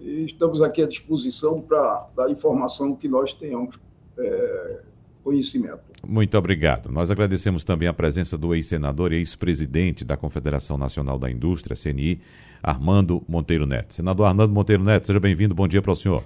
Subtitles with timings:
[0.00, 3.78] Estamos aqui à disposição para dar informação que nós tenhamos
[4.16, 4.80] é,
[5.24, 5.80] conhecimento.
[6.06, 6.90] Muito obrigado.
[6.90, 12.20] Nós agradecemos também a presença do ex-senador e ex-presidente da Confederação Nacional da Indústria, CNI,
[12.62, 13.94] Armando Monteiro Neto.
[13.94, 15.54] Senador Armando Monteiro Neto, seja bem-vindo.
[15.54, 16.24] Bom dia para o senhor.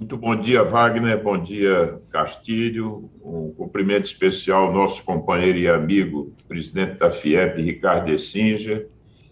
[0.00, 1.22] Muito bom dia, Wagner.
[1.22, 3.08] Bom dia, Castilho.
[3.22, 8.88] Um cumprimento especial ao nosso companheiro e amigo, presidente da FIEP, Ricardo Essinger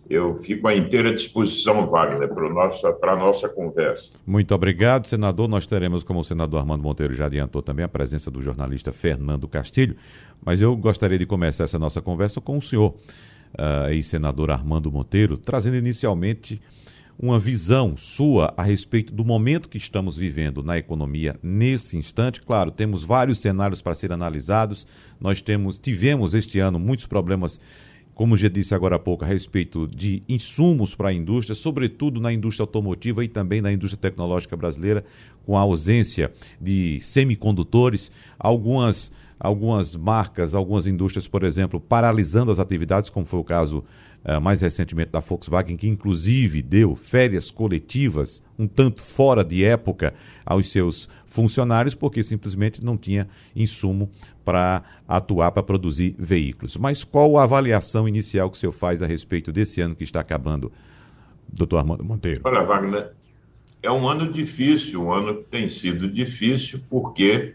[0.09, 4.11] eu fico à inteira disposição, Wagner, para a nossa, nossa conversa.
[4.27, 5.49] Muito obrigado, senador.
[5.49, 9.49] Nós teremos, como o senador Armando Monteiro já adiantou também, a presença do jornalista Fernando
[9.49, 9.97] Castilho.
[10.45, 12.95] Mas eu gostaria de começar essa nossa conversa com o senhor,
[13.55, 16.61] uh, e senador Armando Monteiro, trazendo inicialmente
[17.19, 22.43] uma visão sua a respeito do momento que estamos vivendo na economia nesse instante.
[22.43, 24.87] Claro, temos vários cenários para ser analisados.
[25.19, 27.59] Nós temos, tivemos este ano muitos problemas
[28.17, 32.33] como já disse agora há pouco, a respeito de insumos para a indústria, sobretudo na
[32.33, 35.05] indústria automotiva e também na indústria tecnológica brasileira,
[35.45, 43.11] com a ausência de semicondutores, algumas algumas marcas, algumas indústrias, por exemplo, paralisando as atividades,
[43.11, 43.85] como foi o caso
[44.27, 50.15] uh, mais recentemente da Volkswagen, que inclusive deu férias coletivas um tanto fora de época
[50.45, 54.11] aos seus funcionários, porque simplesmente não tinha insumo
[54.45, 56.77] para atuar, para produzir veículos.
[56.77, 60.21] Mas qual a avaliação inicial que o senhor faz a respeito desse ano que está
[60.21, 60.73] acabando,
[61.49, 62.41] doutor Armando Monteiro?
[62.45, 63.13] Olha, Wagner,
[63.83, 67.55] é um ano difícil, um ano que tem sido difícil, porque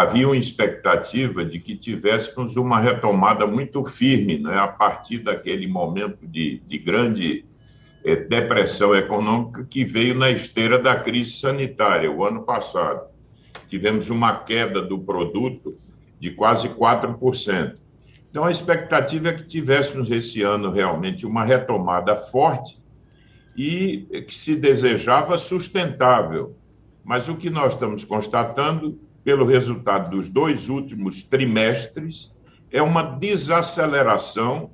[0.00, 6.26] havia uma expectativa de que tivéssemos uma retomada muito firme né, a partir daquele momento
[6.26, 7.44] de, de grande
[8.04, 13.08] é, depressão econômica que veio na esteira da crise sanitária o ano passado.
[13.68, 15.76] Tivemos uma queda do produto
[16.18, 17.76] de quase 4%.
[18.30, 22.82] Então, a expectativa é que tivéssemos esse ano realmente uma retomada forte
[23.56, 26.56] e que se desejava sustentável.
[27.04, 32.30] Mas o que nós estamos constatando, pelo resultado dos dois últimos trimestres,
[32.70, 34.70] é uma desaceleração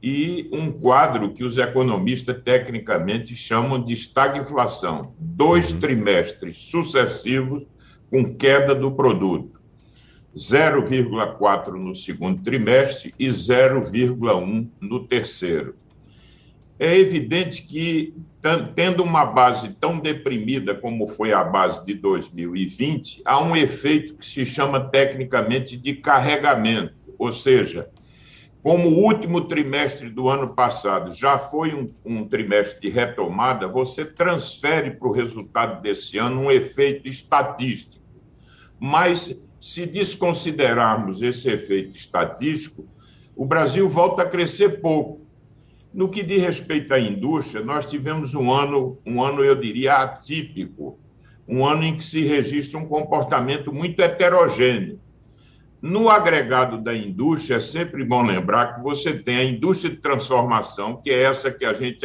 [0.00, 5.12] e um quadro que os economistas tecnicamente chamam de estagflação.
[5.18, 5.80] Dois uhum.
[5.80, 7.66] trimestres sucessivos
[8.08, 9.58] com queda do produto.
[10.36, 15.74] 0,4 no segundo trimestre e 0,1 no terceiro.
[16.78, 18.14] É evidente que,
[18.74, 24.24] tendo uma base tão deprimida como foi a base de 2020, há um efeito que
[24.24, 27.90] se chama tecnicamente de carregamento, ou seja,
[28.62, 34.04] como o último trimestre do ano passado já foi um, um trimestre de retomada, você
[34.04, 38.04] transfere para o resultado desse ano um efeito estatístico.
[38.78, 42.86] Mas, se desconsiderarmos esse efeito estatístico,
[43.34, 45.26] o Brasil volta a crescer pouco.
[45.92, 50.98] No que diz respeito à indústria, nós tivemos um ano, um ano, eu diria, atípico,
[51.46, 55.00] um ano em que se registra um comportamento muito heterogêneo.
[55.80, 61.00] No agregado da indústria, é sempre bom lembrar que você tem a indústria de transformação,
[61.00, 62.00] que é essa que a gente,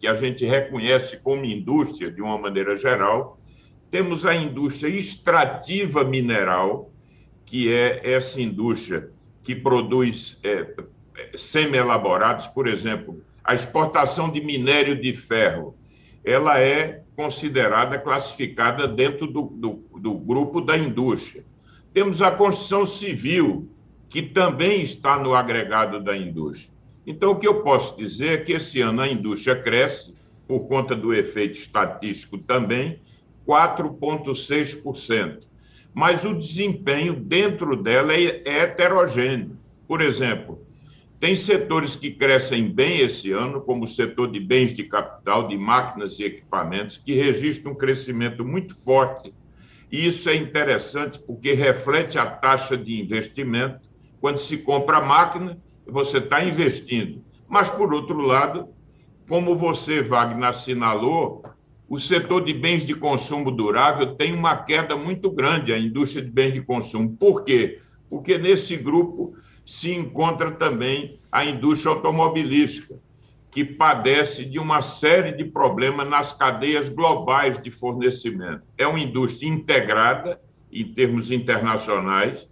[0.00, 3.38] que a gente reconhece como indústria, de uma maneira geral.
[3.90, 6.90] Temos a indústria extrativa mineral,
[7.44, 9.10] que é essa indústria
[9.42, 10.74] que produz é,
[11.36, 15.74] semi-elaborados, por exemplo, a exportação de minério de ferro,
[16.24, 21.44] ela é considerada, classificada dentro do, do, do grupo da indústria.
[21.92, 23.68] Temos a construção civil,
[24.08, 26.72] que também está no agregado da indústria.
[27.06, 30.14] Então, o que eu posso dizer é que esse ano a indústria cresce,
[30.46, 33.00] por conta do efeito estatístico também,
[33.46, 35.40] 4,6%.
[35.94, 39.56] Mas o desempenho dentro dela é, é heterogêneo.
[39.86, 40.62] Por exemplo,
[41.20, 45.56] tem setores que crescem bem esse ano, como o setor de bens de capital, de
[45.56, 49.34] máquinas e equipamentos, que registra um crescimento muito forte.
[49.90, 53.80] E isso é interessante porque reflete a taxa de investimento.
[54.20, 57.24] Quando se compra a máquina, você está investindo.
[57.48, 58.68] Mas, por outro lado,
[59.28, 61.42] como você, Wagner, assinalou,
[61.88, 66.30] o setor de bens de consumo durável tem uma queda muito grande, a indústria de
[66.30, 67.16] bens de consumo.
[67.16, 67.80] Por quê?
[68.08, 69.34] Porque nesse grupo
[69.68, 72.98] se encontra também a indústria automobilística,
[73.50, 78.62] que padece de uma série de problemas nas cadeias globais de fornecimento.
[78.78, 80.40] É uma indústria integrada
[80.72, 82.48] em termos internacionais,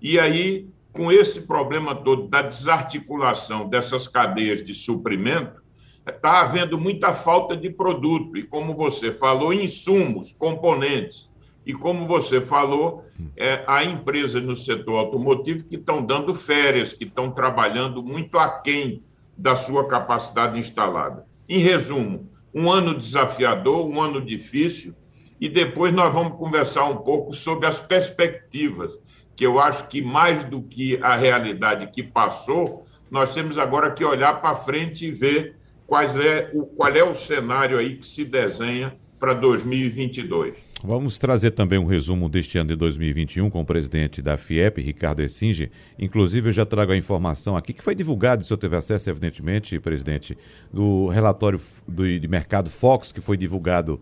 [0.00, 5.60] e aí, com esse problema todo da desarticulação dessas cadeias de suprimento,
[6.06, 11.28] está havendo muita falta de produto, e como você falou, insumos, componentes.
[11.64, 13.04] E como você falou,
[13.36, 19.02] é, há empresas no setor automotivo que estão dando férias, que estão trabalhando muito aquém
[19.36, 21.26] da sua capacidade instalada.
[21.48, 24.94] Em resumo, um ano desafiador, um ano difícil,
[25.40, 28.92] e depois nós vamos conversar um pouco sobre as perspectivas,
[29.34, 34.04] que eu acho que mais do que a realidade que passou, nós temos agora que
[34.04, 38.24] olhar para frente e ver quais é o, qual é o cenário aí que se
[38.24, 40.54] desenha para 2022.
[40.82, 45.20] Vamos trazer também um resumo deste ano de 2021 com o presidente da FIEP, Ricardo
[45.20, 45.70] Essinger.
[45.98, 49.78] Inclusive, eu já trago a informação aqui que foi divulgado, se eu teve acesso, evidentemente,
[49.78, 50.38] presidente,
[50.72, 54.00] do relatório de mercado Fox, que foi divulgado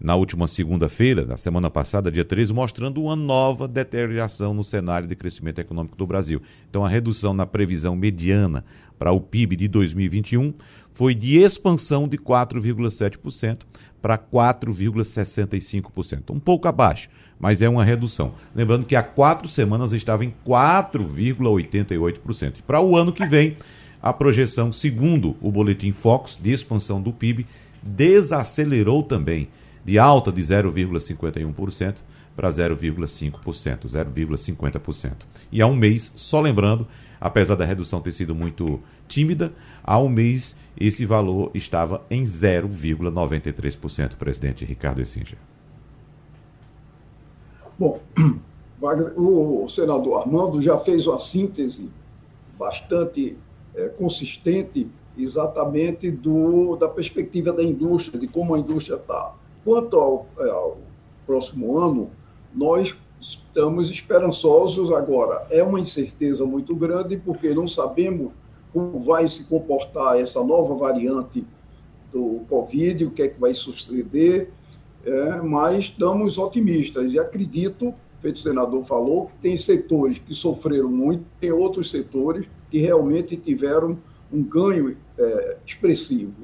[0.00, 5.16] na última segunda-feira, na semana passada, dia 13, mostrando uma nova deterioração no cenário de
[5.16, 6.42] crescimento econômico do Brasil.
[6.68, 8.62] Então, a redução na previsão mediana
[8.98, 10.52] para o PIB de 2021
[10.92, 13.60] foi de expansão de 4,7%
[14.00, 16.30] para 4,65%.
[16.30, 18.32] Um pouco abaixo, mas é uma redução.
[18.54, 22.62] Lembrando que há quatro semanas estava em 4,88%.
[22.66, 23.58] Para o ano que vem,
[24.00, 27.44] a projeção, segundo o Boletim Focus, de expansão do PIB,
[27.82, 29.48] desacelerou também,
[29.86, 32.02] de alta de 0,51%
[32.34, 35.12] para 0,5%, 0,50%.
[35.52, 36.88] E há um mês, só lembrando,
[37.20, 39.52] apesar da redução ter sido muito tímida,
[39.84, 45.38] há um mês esse valor estava em 0,93%, presidente Ricardo Essinger.
[47.78, 48.00] Bom,
[49.16, 51.88] o senador Armando já fez uma síntese
[52.58, 53.36] bastante
[53.76, 59.32] é, consistente exatamente do, da perspectiva da indústria, de como a indústria está.
[59.66, 60.78] Quanto ao, é, ao
[61.26, 62.08] próximo ano,
[62.54, 65.44] nós estamos esperançosos agora.
[65.50, 68.30] É uma incerteza muito grande, porque não sabemos
[68.72, 71.44] como vai se comportar essa nova variante
[72.12, 74.52] do Covid, o que é que vai suceder,
[75.04, 77.92] é, mas estamos otimistas e acredito,
[78.22, 83.98] o senador falou, que tem setores que sofreram muito, tem outros setores que realmente tiveram
[84.32, 86.34] um ganho é, expressivo.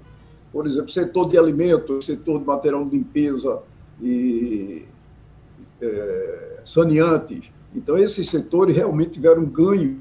[0.53, 3.61] Por exemplo, setor de alimentos, setor de material de limpeza
[4.01, 4.85] e
[5.81, 7.51] é, saneantes.
[7.75, 10.01] Então, esses setores realmente tiveram um ganho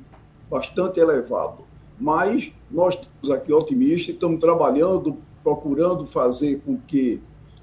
[0.50, 1.72] bastante elevado
[2.02, 7.22] mas nós estamos aqui otimistas, estamos trabalhando, procurando fazer com que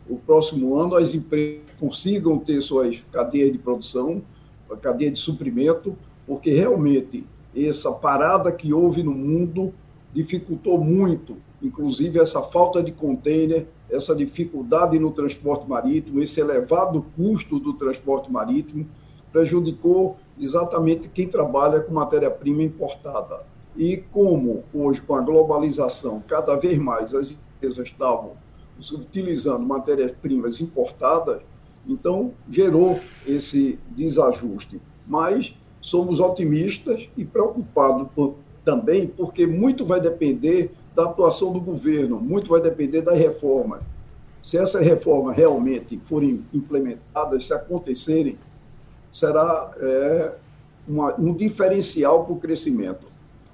[0.09, 4.23] o próximo ano as empresas consigam ter suas cadeias de produção,
[4.71, 9.75] a cadeia de suprimento, porque realmente essa parada que houve no mundo
[10.15, 17.59] dificultou muito, inclusive essa falta de container, essa dificuldade no transporte marítimo, esse elevado custo
[17.59, 18.87] do transporte marítimo
[19.33, 23.45] prejudicou exatamente quem trabalha com matéria-prima importada.
[23.77, 28.33] E como hoje, com a globalização, cada vez mais as empresas estavam
[28.93, 31.41] utilizando matérias-primas importadas,
[31.87, 34.81] então gerou esse desajuste.
[35.07, 42.19] Mas somos otimistas e preocupados por, também, porque muito vai depender da atuação do governo,
[42.19, 43.81] muito vai depender das reformas.
[44.43, 48.37] Se essas reformas realmente forem implementadas, se acontecerem,
[49.13, 50.33] será é,
[50.89, 53.07] uma, um diferencial para o crescimento.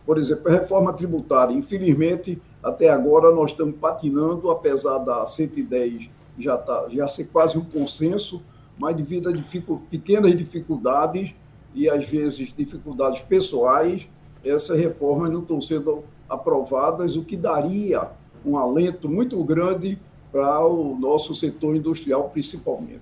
[0.06, 6.08] Por exemplo, a reforma tributária, infelizmente, até agora nós estamos patinando, apesar da 110
[6.38, 8.40] já, tá, já ser quase um consenso,
[8.78, 11.34] mas devido a dificu pequenas dificuldades
[11.74, 14.08] e, às vezes, dificuldades pessoais,
[14.42, 18.08] essas reformas não estão sendo aprovadas, o que daria
[18.44, 19.98] um alento muito grande
[20.30, 23.00] para o nosso setor industrial, principalmente.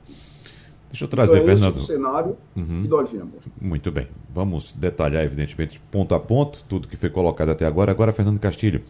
[0.90, 1.78] Deixa eu trazer, então, é Fernando.
[1.78, 2.82] Esse o cenário uhum.
[2.82, 3.42] que nós vemos.
[3.58, 4.06] Muito bem.
[4.34, 7.90] Vamos detalhar, evidentemente, ponto a ponto, tudo que foi colocado até agora.
[7.90, 8.82] Agora, Fernando Castilho,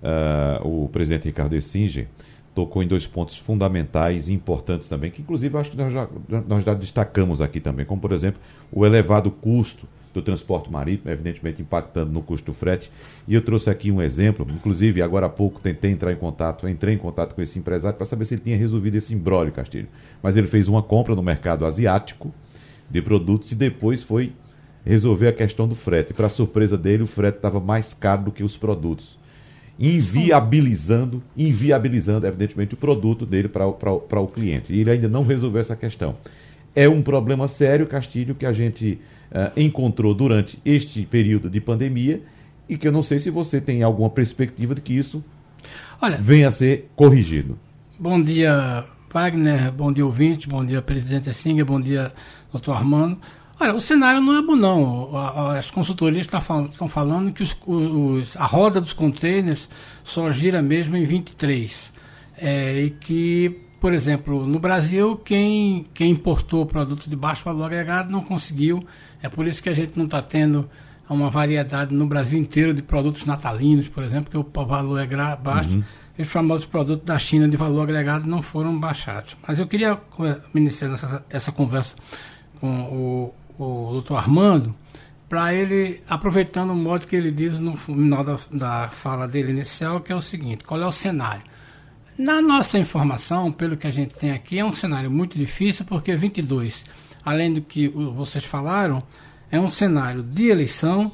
[0.00, 2.06] uh, o presidente Ricardo Essinger
[2.54, 6.08] tocou em dois pontos fundamentais e importantes também, que inclusive acho que nós já,
[6.46, 8.40] nós já destacamos aqui também, como por exemplo
[8.72, 12.90] o elevado custo do transporte marítimo, evidentemente impactando no custo do frete.
[13.26, 16.94] E eu trouxe aqui um exemplo, inclusive agora há pouco tentei entrar em contato, entrei
[16.94, 19.88] em contato com esse empresário para saber se ele tinha resolvido esse imbróglio, Castilho.
[20.22, 22.32] Mas ele fez uma compra no mercado asiático
[22.90, 24.32] de produtos e depois foi
[24.84, 26.14] resolver a questão do frete.
[26.14, 29.18] Para surpresa dele, o frete estava mais caro do que os produtos.
[29.78, 34.72] Inviabilizando, inviabilizando, evidentemente, o produto dele para o cliente.
[34.72, 36.16] E ele ainda não resolveu essa questão.
[36.74, 38.98] É um problema sério, Castilho, que a gente
[39.30, 42.22] uh, encontrou durante este período de pandemia
[42.68, 45.24] e que eu não sei se você tem alguma perspectiva de que isso
[46.00, 47.58] Olha, venha a ser corrigido.
[47.98, 52.12] Bom dia, Wagner, bom dia, ouvinte, bom dia, presidente Singer, bom dia,
[52.52, 53.18] doutor Armando.
[53.60, 55.16] Olha, o cenário não é bom, não.
[55.16, 59.68] As consultorias estão falando que os, os, a roda dos containers
[60.04, 61.92] só gira mesmo em 23.
[62.40, 68.10] É, e que por exemplo, no Brasil, quem, quem importou produto de baixo valor agregado
[68.10, 68.84] não conseguiu.
[69.22, 70.68] É por isso que a gente não está tendo
[71.08, 75.70] uma variedade no Brasil inteiro de produtos natalinos, por exemplo, que o valor é baixo.
[75.70, 75.84] Uhum.
[76.18, 79.36] E os famosos produtos da China de valor agregado não foram baixados.
[79.46, 79.98] Mas eu queria
[80.54, 81.94] iniciar essa, essa conversa
[82.60, 84.74] com o, o doutor Armando,
[85.28, 90.00] para ele, aproveitando o modo que ele diz no final da, da fala dele inicial,
[90.00, 91.42] que é o seguinte: qual é o cenário?
[92.18, 96.16] Na nossa informação, pelo que a gente tem aqui, é um cenário muito difícil, porque
[96.16, 96.84] 22,
[97.24, 99.00] além do que vocês falaram,
[99.52, 101.12] é um cenário de eleição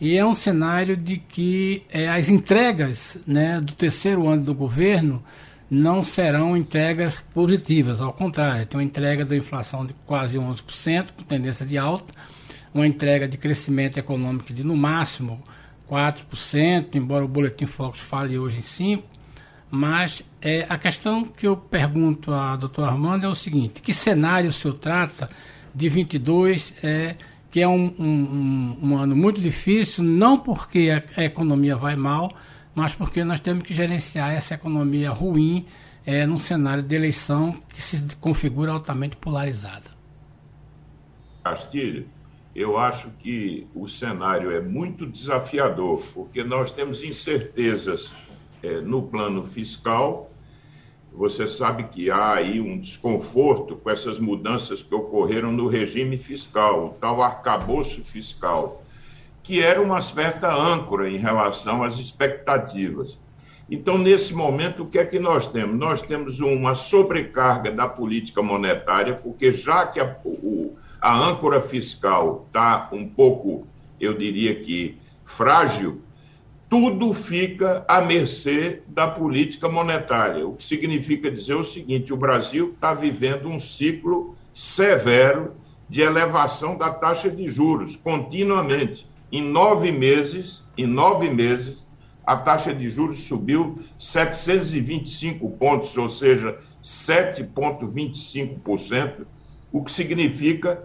[0.00, 5.22] e é um cenário de que é, as entregas né, do terceiro ano do governo
[5.70, 11.22] não serão entregas positivas, ao contrário, tem uma entrega da inflação de quase 11%, com
[11.22, 12.14] tendência de alta,
[12.72, 15.42] uma entrega de crescimento econômico de no máximo
[15.86, 19.15] 4%, embora o Boletim Focus fale hoje em 5%,
[19.76, 24.48] mas é, a questão que eu pergunto a doutor Armando é o seguinte: que cenário
[24.48, 25.28] o senhor trata
[25.74, 27.16] de 22, é,
[27.50, 32.32] que é um, um, um ano muito difícil, não porque a, a, economia vai mal,
[32.74, 35.66] mas porque nós temos que gerenciar essa economia ruim
[36.06, 39.90] é, num cenário de eleição que se configura altamente polarizada?
[41.44, 42.08] Castilho,
[42.54, 48.14] eu acho que o cenário é muito desafiador, porque nós temos incertezas
[48.62, 50.30] é, no plano fiscal.
[51.12, 56.86] Você sabe que há aí um desconforto com essas mudanças que ocorreram no regime fiscal,
[56.86, 58.82] o tal arcabouço fiscal,
[59.42, 63.18] que era uma certa âncora em relação às expectativas.
[63.68, 65.76] Então, nesse momento, o que é que nós temos?
[65.76, 72.44] Nós temos uma sobrecarga da política monetária, porque já que a, o, a âncora fiscal
[72.46, 73.66] está um pouco,
[74.00, 76.00] eu diria que, frágil,
[76.68, 82.72] tudo fica à mercê da política monetária, o que significa dizer o seguinte: o Brasil
[82.74, 85.54] está vivendo um ciclo severo
[85.88, 89.08] de elevação da taxa de juros continuamente.
[89.30, 91.78] Em nove meses, em nove meses,
[92.24, 99.24] a taxa de juros subiu 725 pontos, ou seja, 7,25%,
[99.70, 100.82] o que significa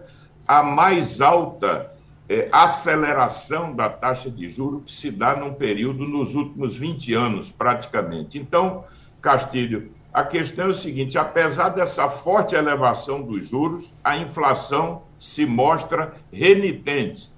[0.47, 1.91] a mais alta
[2.31, 7.51] é, aceleração da taxa de juros que se dá num período nos últimos 20 anos,
[7.51, 8.39] praticamente.
[8.39, 8.85] Então,
[9.21, 15.45] Castilho, a questão é o seguinte: apesar dessa forte elevação dos juros, a inflação se
[15.45, 17.29] mostra renitente,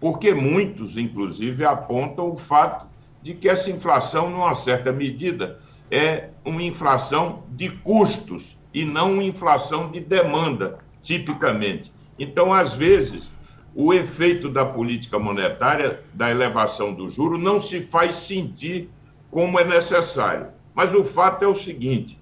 [0.00, 2.86] porque muitos, inclusive, apontam o fato
[3.22, 5.58] de que essa inflação, numa certa medida,
[5.90, 11.92] é uma inflação de custos e não uma inflação de demanda, tipicamente.
[12.18, 13.30] Então, às vezes,
[13.74, 18.90] o efeito da política monetária, da elevação do juro, não se faz sentir
[19.30, 20.48] como é necessário.
[20.74, 22.18] Mas o fato é o seguinte: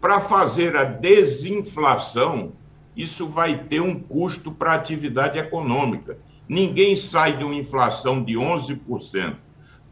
[0.00, 2.52] para fazer a desinflação,
[2.96, 6.18] isso vai ter um custo para a atividade econômica.
[6.48, 9.36] Ninguém sai de uma inflação de 11%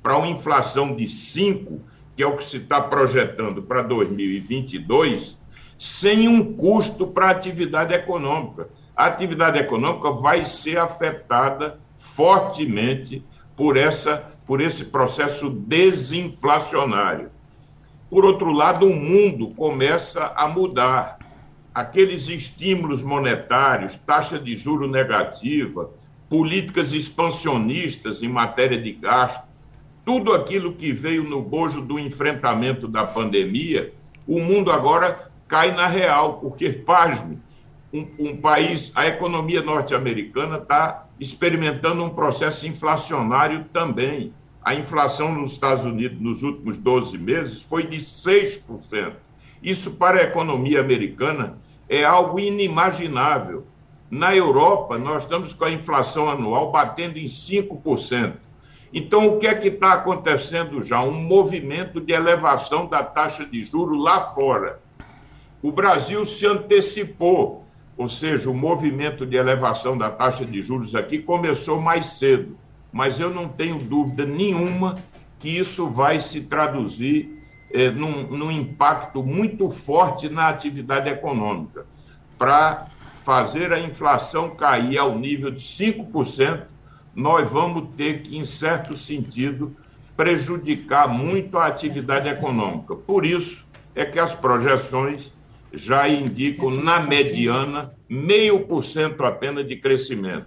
[0.03, 1.79] para uma inflação de 5%,
[2.17, 5.39] que é o que se está projetando para 2022,
[5.79, 13.23] sem um custo para a atividade econômica a atividade econômica vai ser afetada fortemente
[13.57, 17.31] por, essa, por esse processo desinflacionário.
[18.11, 21.17] Por outro lado, o mundo começa a mudar.
[21.73, 25.91] Aqueles estímulos monetários, taxa de juro negativa,
[26.29, 29.65] políticas expansionistas em matéria de gastos,
[30.05, 33.93] tudo aquilo que veio no bojo do enfrentamento da pandemia,
[34.27, 37.39] o mundo agora cai na real, porque, pasme,
[37.93, 44.33] um, um país, a economia norte-americana está experimentando um processo inflacionário também.
[44.63, 49.13] A inflação nos Estados Unidos nos últimos 12 meses foi de 6%.
[49.63, 53.67] Isso para a economia americana é algo inimaginável.
[54.11, 58.35] Na Europa, nós estamos com a inflação anual batendo em 5%.
[58.93, 61.03] Então, o que é que está acontecendo já?
[61.03, 64.81] Um movimento de elevação da taxa de juros lá fora.
[65.61, 67.67] O Brasil se antecipou,
[67.99, 72.57] ou seja, o movimento de elevação da taxa de juros aqui começou mais cedo,
[72.93, 74.95] mas eu não tenho dúvida nenhuma
[75.41, 81.87] que isso vai se traduzir eh, num, num impacto muito forte na atividade econômica.
[82.39, 82.87] Para
[83.25, 86.63] fazer a inflação cair ao nível de 5%,
[87.17, 89.77] nós vamos ter que, em certo sentido,
[90.17, 92.95] prejudicar muito a atividade econômica.
[92.95, 95.33] Por isso é que as projeções
[95.73, 100.47] já indicam, na mediana, meio por cento apenas de crescimento.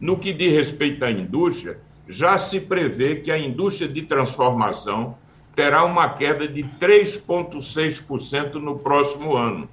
[0.00, 5.16] No que diz respeito à indústria, já se prevê que a indústria de transformação
[5.54, 9.68] terá uma queda de 3,6% no próximo ano.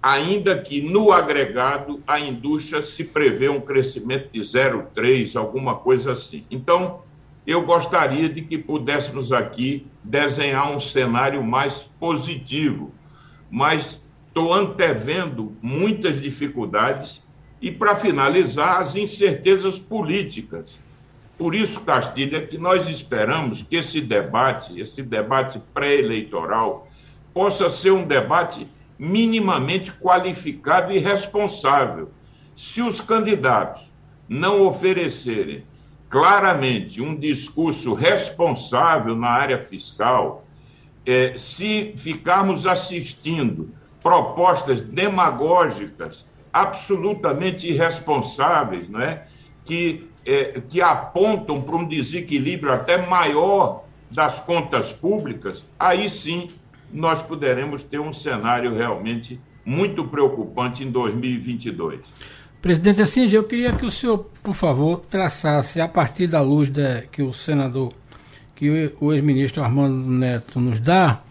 [0.00, 6.44] Ainda que no agregado a indústria se prevê um crescimento de 0,3%, alguma coisa assim.
[6.50, 7.00] Então,
[7.46, 12.92] eu gostaria de que pudéssemos aqui desenhar um cenário mais positivo
[13.50, 17.22] mas estou antevendo muitas dificuldades
[17.60, 20.78] e, para finalizar, as incertezas políticas.
[21.38, 26.88] Por isso, Castilha, que nós esperamos que esse debate, esse debate pré-eleitoral,
[27.32, 32.10] possa ser um debate minimamente qualificado e responsável.
[32.56, 33.82] Se os candidatos
[34.28, 35.64] não oferecerem
[36.08, 40.44] claramente um discurso responsável na área fiscal,
[41.06, 43.70] é, se ficarmos assistindo
[44.02, 49.24] propostas demagógicas, absolutamente irresponsáveis, não é?
[49.64, 56.50] que, é, que apontam para um desequilíbrio até maior das contas públicas, aí sim
[56.92, 62.00] nós poderemos ter um cenário realmente muito preocupante em 2022.
[62.62, 67.02] Presidente Assinge, eu queria que o senhor, por favor, traçasse, a partir da luz da,
[67.02, 67.92] que o senador
[68.54, 71.22] que o ex-ministro Armando Neto nos dá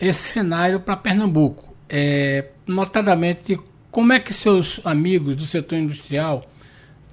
[0.00, 1.74] esse cenário para Pernambuco.
[1.88, 3.58] É, notadamente,
[3.90, 6.48] como é que seus amigos do setor industrial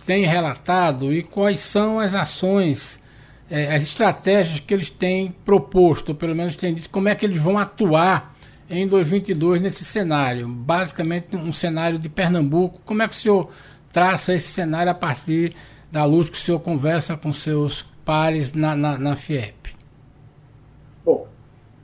[0.06, 2.99] têm relatado e quais são as ações,
[3.49, 7.25] é, as estratégias que eles têm proposto, ou pelo menos têm dito, como é que
[7.25, 8.36] eles vão atuar
[8.69, 12.82] em 2022 nesse cenário, basicamente um cenário de Pernambuco.
[12.86, 13.49] Como é que o senhor
[13.91, 15.53] traça esse cenário a partir
[15.91, 19.76] da luz que o senhor conversa com seus pares na, na, na FIEP?
[21.04, 21.28] Bom,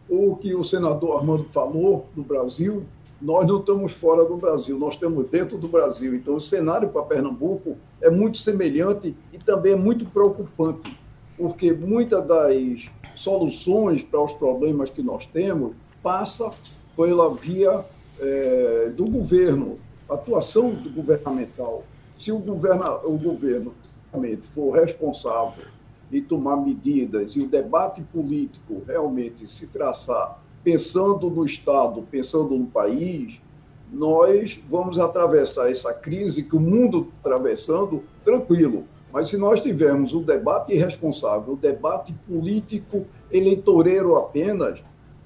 [0.10, 2.86] o que o senador Armando falou do Brasil,
[3.22, 6.16] nós não estamos fora do Brasil, nós estamos dentro do Brasil.
[6.16, 10.98] Então, o cenário para Pernambuco é muito semelhante e também é muito preocupante,
[11.38, 16.50] porque muitas das soluções para os problemas que nós temos passa
[16.96, 17.84] pela via
[18.22, 19.78] é, do governo,
[20.10, 21.84] atuação governamental.
[22.18, 23.74] Se o, governo, o governo
[24.54, 25.73] for responsável
[26.15, 32.67] e tomar medidas e o debate político realmente se traçar pensando no Estado, pensando no
[32.67, 33.39] país,
[33.91, 38.86] nós vamos atravessar essa crise que o mundo está atravessando tranquilo.
[39.12, 44.80] Mas se nós tivermos um debate irresponsável, um debate político eleitoreiro apenas,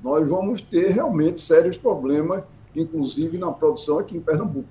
[0.04, 2.44] nós vamos ter realmente sérios problemas,
[2.76, 4.68] inclusive na produção aqui em Pernambuco.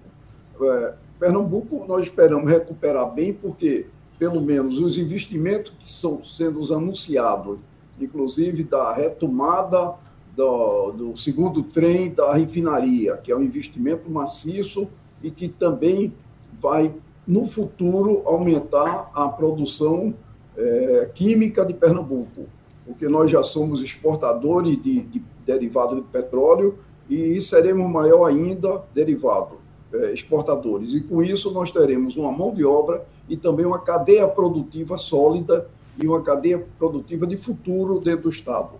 [0.60, 3.86] É, Pernambuco nós esperamos recuperar bem, porque
[4.18, 7.58] pelo menos os investimentos que estão sendo anunciados,
[8.00, 9.94] inclusive da retomada
[10.34, 14.86] do, do, segundo trem da refinaria, que é um investimento maciço
[15.22, 16.12] e que também
[16.60, 16.92] vai,
[17.26, 20.14] no futuro, aumentar a produção
[20.56, 22.46] é, química de Pernambuco,
[22.84, 29.56] porque nós já somos exportadores de, de derivados de petróleo e seremos maior ainda derivado,
[29.92, 30.92] é, exportadores.
[30.92, 35.68] E com isso nós teremos uma mão de obra e também uma cadeia produtiva sólida
[36.00, 38.72] e uma cadeia produtiva de futuro dentro do Estado.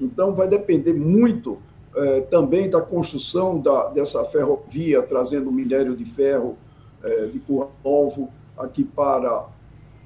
[0.00, 1.58] Então, vai depender muito
[1.96, 6.56] eh, também da construção da, dessa ferrovia, trazendo minério de ferro
[7.02, 9.46] eh, de Curral Novo aqui para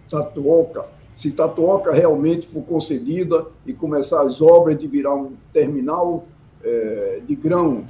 [0.09, 0.87] Tatuoca.
[1.15, 6.25] Se Tatuoca realmente for concedida e começar as obras de virar um terminal
[6.65, 7.85] eh, de grão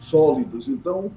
[0.00, 1.10] sólidos, então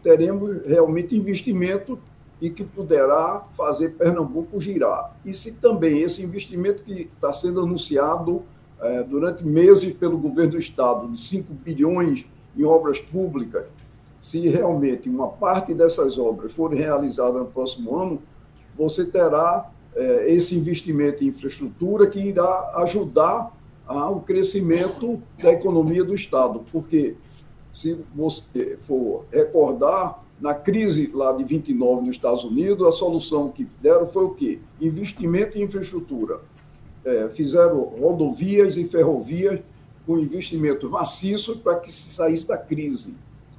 [0.00, 1.98] teremos realmente investimento
[2.40, 5.16] e que poderá fazer Pernambuco girar.
[5.24, 8.42] E se também esse investimento que está sendo anunciado
[8.80, 13.64] é, durante meses pelo governo do Estado, de 5 bilhões em obras públicas,
[14.20, 18.20] se realmente uma parte dessas obras forem realizadas no próximo ano,
[18.76, 23.52] você terá é, esse investimento em infraestrutura que irá ajudar
[23.86, 26.64] ao crescimento da economia do Estado.
[26.70, 27.16] Porque,
[27.72, 33.66] se você for recordar, na crise lá de 29 nos Estados Unidos, a solução que
[33.80, 34.58] deram foi o quê?
[34.80, 36.40] Investimento em infraestrutura.
[37.04, 39.60] É, fizeram rodovias e ferrovias
[40.06, 43.14] com investimento maciço para que se saísse da crise.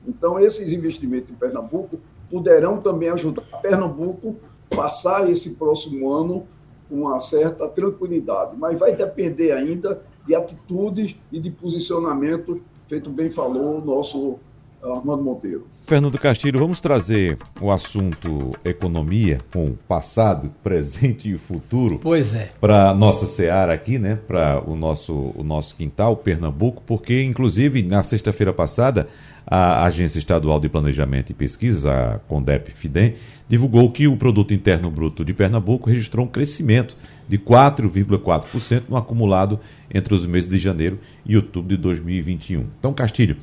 [0.08, 4.36] Então, esses investimentos em Pernambuco poderão também ajudar Pernambuco
[4.72, 6.48] a passar esse próximo ano
[6.90, 8.56] com uma certa tranquilidade.
[8.58, 14.40] Mas vai depender ainda de atitudes e de posicionamento, feito bem falou o nosso
[14.84, 15.68] Armando Monteiro.
[15.86, 21.98] Fernando Castilho, vamos trazer o assunto economia com passado, presente e futuro.
[22.00, 22.52] Pois é.
[22.60, 24.20] Para nossa seara aqui, né?
[24.28, 29.08] Para o nosso, o nosso quintal, Pernambuco, porque inclusive na sexta-feira passada
[29.50, 33.16] a Agência Estadual de Planejamento e Pesquisa, a CONDEP FIDEM,
[33.48, 36.98] divulgou que o produto interno bruto de Pernambuco registrou um crescimento
[37.30, 39.58] de 4,4% no acumulado
[39.90, 42.66] entre os meses de janeiro e outubro de 2021.
[42.78, 43.38] Então, Castilho,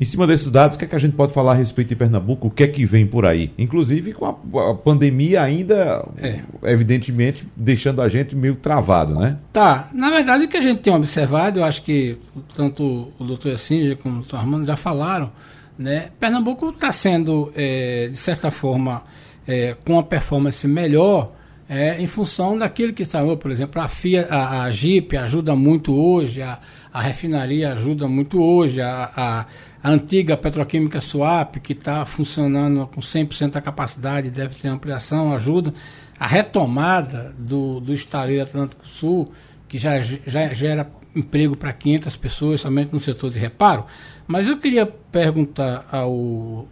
[0.00, 1.96] em cima desses dados, o que, é que a gente pode falar a respeito de
[1.96, 2.48] Pernambuco?
[2.48, 3.52] O que é que vem por aí?
[3.58, 6.40] Inclusive com a, a pandemia ainda, é.
[6.62, 9.36] evidentemente, deixando a gente meio travado, né?
[9.52, 9.90] Tá.
[9.92, 12.16] Na verdade, o que a gente tem observado, eu acho que
[12.56, 15.30] tanto o doutor Singer como o doutor Armando já falaram,
[15.78, 16.08] né?
[16.18, 19.02] Pernambuco está sendo, é, de certa forma,
[19.46, 21.32] é, com uma performance melhor
[21.68, 25.94] é, em função daquilo que está, por exemplo, a, FIA, a, a Jeep ajuda muito
[25.94, 26.58] hoje, a,
[26.92, 29.46] a refinaria ajuda muito hoje, a, a
[29.82, 35.72] a antiga petroquímica Suap, que está funcionando com 100% da capacidade, deve ter ampliação, ajuda.
[36.18, 39.32] A retomada do, do estaleiro Atlântico Sul,
[39.66, 43.86] que já, já gera emprego para 500 pessoas somente no setor de reparo.
[44.26, 46.68] Mas eu queria perguntar ao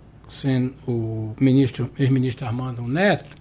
[0.87, 3.35] o ministro, ex-ministro Armando Neto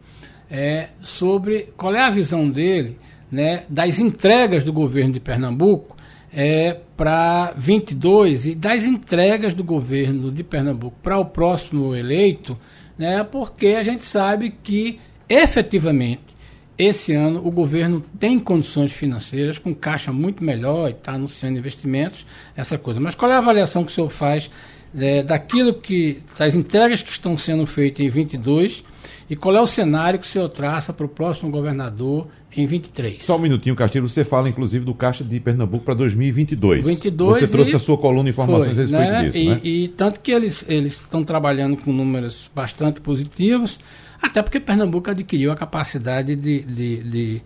[0.50, 2.98] é, sobre qual é a visão dele
[3.30, 5.97] né, das entregas do governo de Pernambuco
[6.34, 12.58] é, para 22 e das entregas do governo de Pernambuco para o próximo eleito,
[12.98, 16.38] né, porque a gente sabe que efetivamente
[16.78, 22.26] esse ano o governo tem condições financeiras com caixa muito melhor e está anunciando investimentos,
[22.56, 23.00] essa coisa.
[23.00, 24.50] Mas qual é a avaliação que o senhor faz
[24.96, 28.84] é, daquilo que, das entregas que estão sendo feitas em 22
[29.30, 33.22] e qual é o cenário que o senhor traça para o próximo governador em 23.
[33.22, 34.10] Só um minutinho, Castilho.
[34.10, 36.86] Você fala, inclusive, do Caixa de Pernambuco para 2022.
[36.86, 39.24] 22 Você trouxe a sua coluna informações foi, a respeito né?
[39.26, 39.60] disso, e, né?
[39.64, 43.80] E tanto que eles estão trabalhando com números bastante positivos,
[44.22, 47.42] até porque Pernambuco adquiriu a capacidade de, de, de,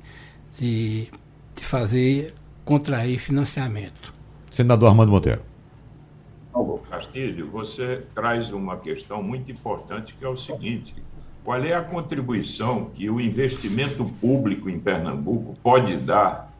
[0.57, 1.07] de,
[1.55, 4.13] de fazer, contrair financiamento.
[4.49, 5.51] Senador Armando Monteiro.
[6.91, 10.93] Castilho, você traz uma questão muito importante que é o seguinte:
[11.43, 16.51] qual é a contribuição que o investimento público em Pernambuco pode dar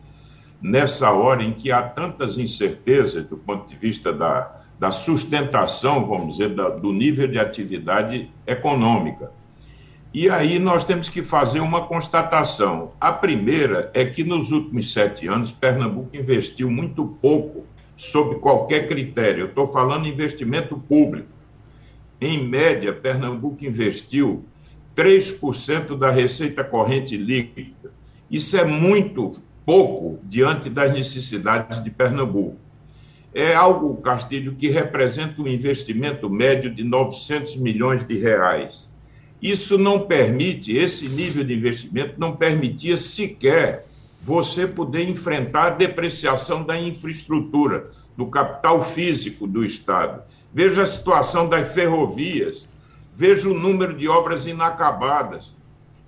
[0.62, 6.38] nessa hora em que há tantas incertezas do ponto de vista da, da sustentação, vamos
[6.38, 9.32] dizer, da, do nível de atividade econômica?
[10.14, 12.92] E aí nós temos que fazer uma constatação.
[13.00, 17.66] A primeira é que nos últimos sete anos, Pernambuco investiu muito pouco,
[17.96, 19.42] sob qualquer critério.
[19.42, 21.30] Eu estou falando investimento público.
[22.20, 24.44] Em média, Pernambuco investiu
[24.96, 27.92] 3% da receita corrente líquida.
[28.30, 29.32] Isso é muito
[29.66, 32.58] pouco diante das necessidades de Pernambuco.
[33.34, 38.90] É algo, Castilho, que representa um investimento médio de 900 milhões de reais.
[39.42, 43.86] Isso não permite, esse nível de investimento não permitia sequer
[44.22, 50.22] você poder enfrentar a depreciação da infraestrutura, do capital físico do Estado.
[50.54, 52.68] Veja a situação das ferrovias,
[53.22, 55.54] vejo o número de obras inacabadas.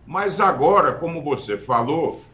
[0.03, 2.25] Mas agora, como você falou,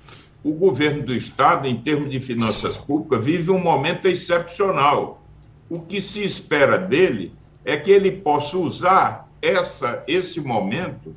[0.42, 5.22] o governo do Estado, em termos de finanças públicas, vive um momento excepcional.
[5.70, 7.34] O que se espera dele
[7.66, 11.14] é que ele possa usar essa, esse momento,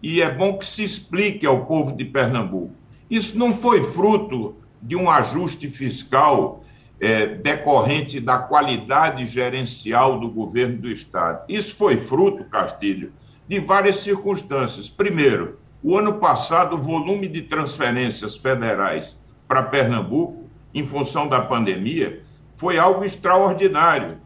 [0.00, 2.70] e é bom que se explique ao povo de Pernambuco.
[3.10, 6.62] Isso não foi fruto de um ajuste fiscal
[7.02, 11.42] é, decorrente da qualidade gerencial do governo do Estado.
[11.48, 13.12] Isso foi fruto, Castilho,
[13.48, 14.88] de várias circunstâncias.
[14.88, 22.22] Primeiro, o ano passado, o volume de transferências federais para Pernambuco, em função da pandemia,
[22.56, 24.18] foi algo extraordinário.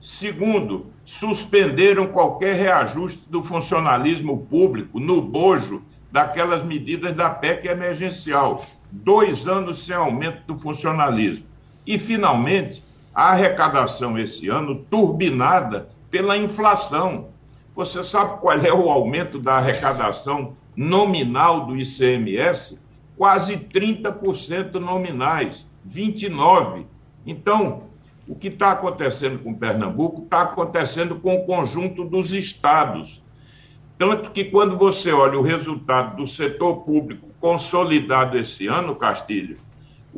[0.00, 8.66] Segundo, suspenderam qualquer reajuste do funcionalismo público no bojo daquelas medidas da PEC emergencial.
[8.90, 11.46] Dois anos sem aumento do funcionalismo.
[11.86, 12.82] E, finalmente,
[13.14, 17.28] a arrecadação esse ano turbinada pela inflação.
[17.74, 22.78] Você sabe qual é o aumento da arrecadação nominal do ICMS?
[23.16, 26.84] Quase 30% nominais, 29%.
[27.26, 27.84] Então,
[28.28, 33.22] o que está acontecendo com Pernambuco está acontecendo com o conjunto dos estados.
[33.98, 39.56] Tanto que quando você olha o resultado do setor público consolidado esse ano, Castilho,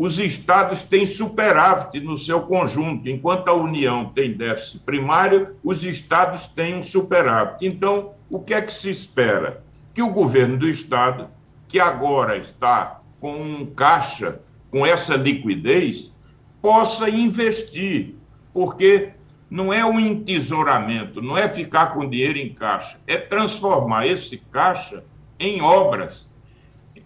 [0.00, 6.46] os estados têm superávit no seu conjunto, enquanto a União tem déficit primário, os estados
[6.46, 7.66] têm um superávit.
[7.66, 9.61] Então, o que é que se espera?
[9.92, 11.28] Que o governo do estado,
[11.66, 16.14] que agora está com um caixa, com essa liquidez,
[16.62, 18.14] possa investir,
[18.52, 19.08] porque
[19.50, 25.02] não é um entesouramento, não é ficar com dinheiro em caixa, é transformar esse caixa
[25.40, 26.24] em obras,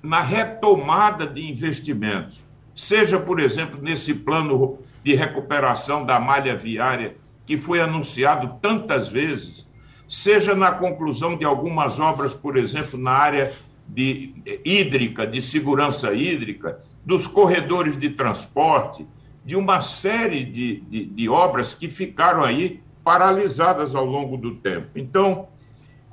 [0.03, 2.42] na retomada de investimentos
[2.75, 9.67] seja, por exemplo, nesse plano de recuperação da malha viária que foi anunciado tantas vezes,
[10.09, 13.53] seja na conclusão de algumas obras, por exemplo, na área
[13.89, 19.07] de eh, hídrica, de segurança hídrica, dos corredores de transporte,
[19.45, 24.91] de uma série de, de, de obras que ficaram aí paralisadas ao longo do tempo.
[24.95, 25.49] Então,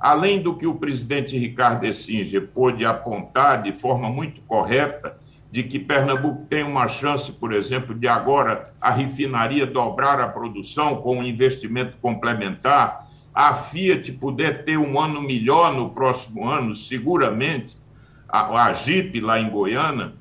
[0.00, 5.19] além do que o presidente Ricardo Essinger pôde apontar de forma muito correta,
[5.50, 10.96] de que Pernambuco tem uma chance, por exemplo, de agora a refinaria dobrar a produção
[10.96, 17.76] com um investimento complementar, a Fiat puder ter um ano melhor no próximo ano, seguramente,
[18.28, 20.12] a, a Jeep lá em Goiânia,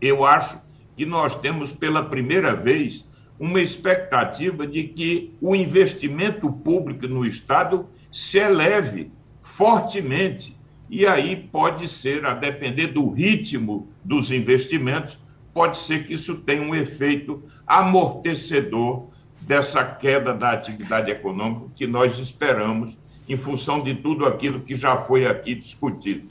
[0.00, 0.60] eu acho
[0.96, 3.06] que nós temos pela primeira vez
[3.38, 10.56] uma expectativa de que o investimento público no Estado se eleve fortemente.
[10.90, 15.18] E aí pode ser, a depender do ritmo dos investimentos,
[15.52, 19.10] pode ser que isso tenha um efeito amortecedor
[19.42, 22.96] dessa queda da atividade econômica que nós esperamos
[23.28, 26.26] em função de tudo aquilo que já foi aqui discutido.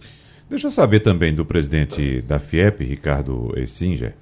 [0.49, 4.15] Deixa eu saber também do presidente da FIEP, Ricardo Essinger,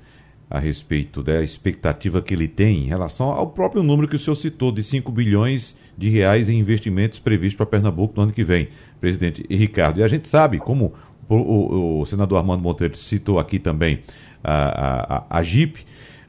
[0.50, 4.36] a respeito da expectativa que ele tem em relação ao próprio número que o senhor
[4.36, 8.68] citou, de 5 bilhões de reais em investimentos previstos para Pernambuco no ano que vem,
[9.00, 10.00] presidente e Ricardo.
[10.00, 10.94] E a gente sabe, como
[11.28, 14.02] o, o, o senador Armando Monteiro citou aqui também
[14.44, 15.80] a, a, a JIP,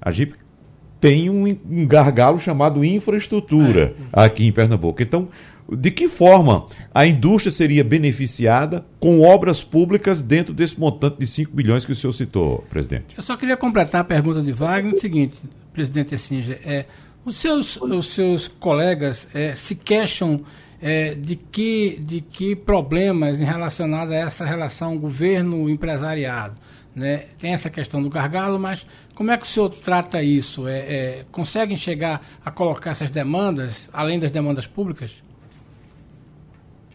[0.01, 0.35] a JIP
[1.01, 4.25] tem um, um gargalo chamado infraestrutura é.
[4.25, 5.03] aqui em Pernambuco.
[5.03, 5.29] Então,
[5.71, 11.55] de que forma a indústria seria beneficiada com obras públicas dentro desse montante de 5
[11.55, 13.17] bilhões que o senhor citou, presidente?
[13.17, 15.37] Eu só queria completar a pergunta de Wagner o seguinte,
[15.73, 16.87] presidente Essinger, é,
[17.25, 20.43] os, seus, os seus colegas é, se queixam
[20.81, 26.57] é, de, que, de que problemas em relacionados a essa relação governo-empresariado?
[26.95, 27.27] Né?
[27.39, 30.67] Tem essa questão do gargalo, mas como é que o senhor trata isso?
[30.67, 35.23] É, é, conseguem chegar a colocar essas demandas, além das demandas públicas?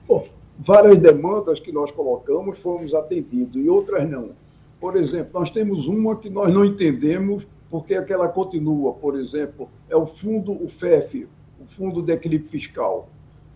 [0.08, 0.28] Bom,
[0.60, 4.32] várias demandas que nós colocamos fomos atendidos e outras não.
[4.80, 9.18] Por exemplo, nós temos uma que nós não entendemos porque é que ela continua, por
[9.18, 11.28] exemplo, é o fundo, o FEF,
[11.60, 13.08] o Fundo de Equilíbrio Fiscal,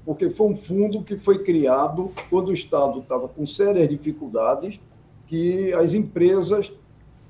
[0.05, 4.79] porque foi um fundo que foi criado quando o Estado estava com sérias dificuldades,
[5.25, 6.71] que as empresas,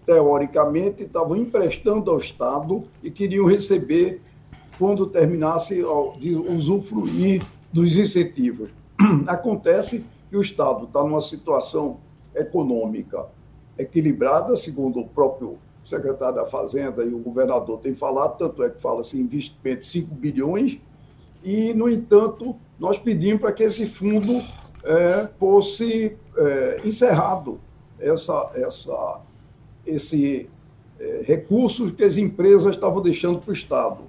[0.06, 4.22] teoricamente, estavam emprestando ao Estado e queriam receber
[4.78, 5.76] quando terminasse
[6.20, 8.70] de usufruir dos incentivos.
[9.26, 12.00] Acontece que o Estado está numa situação
[12.36, 13.26] econômica
[13.78, 18.82] equilibrada, segundo o próprio secretário da Fazenda e o governador têm falado, tanto é que
[18.82, 20.80] fala-se investimento de 5 bilhões,
[21.46, 24.42] e, no entanto, nós pedimos para que esse fundo
[24.84, 27.60] é, fosse é, encerrado,
[28.00, 29.22] essa, essa,
[29.86, 30.50] esse
[31.00, 34.00] é, recursos que as empresas estavam deixando para o Estado.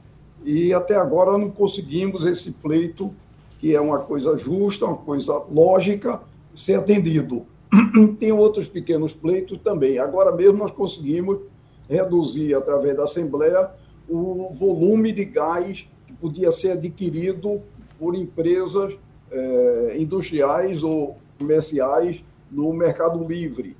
[0.43, 3.13] E até agora não conseguimos esse pleito,
[3.59, 6.21] que é uma coisa justa, uma coisa lógica,
[6.55, 7.45] ser atendido.
[8.19, 9.99] Tem outros pequenos pleitos também.
[9.99, 11.39] Agora mesmo nós conseguimos
[11.87, 13.71] reduzir, através da Assembleia,
[14.09, 15.87] o volume de gás
[16.21, 17.61] podia ser adquirido
[17.99, 18.97] por empresas
[19.31, 23.77] eh, industriais ou comerciais no Mercado Livre,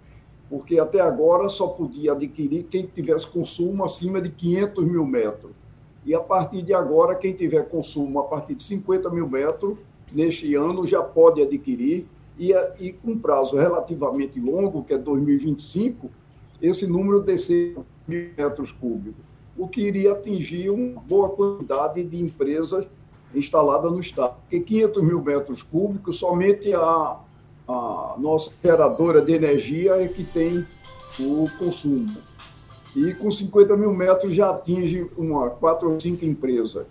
[0.49, 5.53] porque até agora só podia adquirir quem tivesse consumo acima de 500 mil metros.
[6.05, 9.77] E a partir de agora, quem tiver consumo a partir de 50 mil metros,
[10.13, 12.07] neste ano já pode adquirir,
[12.39, 16.11] e, e com prazo relativamente longo, que é 2025,
[16.61, 19.25] esse número descer mil metros cúbicos,
[19.57, 22.87] o que iria atingir uma boa quantidade de empresas
[23.35, 24.35] instaladas no Estado.
[24.43, 27.17] Porque 500 mil metros cúbicos, somente a,
[27.69, 30.67] a nossa geradora de energia é que tem
[31.19, 32.17] o consumo.
[32.95, 36.87] E com 50 mil metros já atinge uma, quatro ou cinco empresas.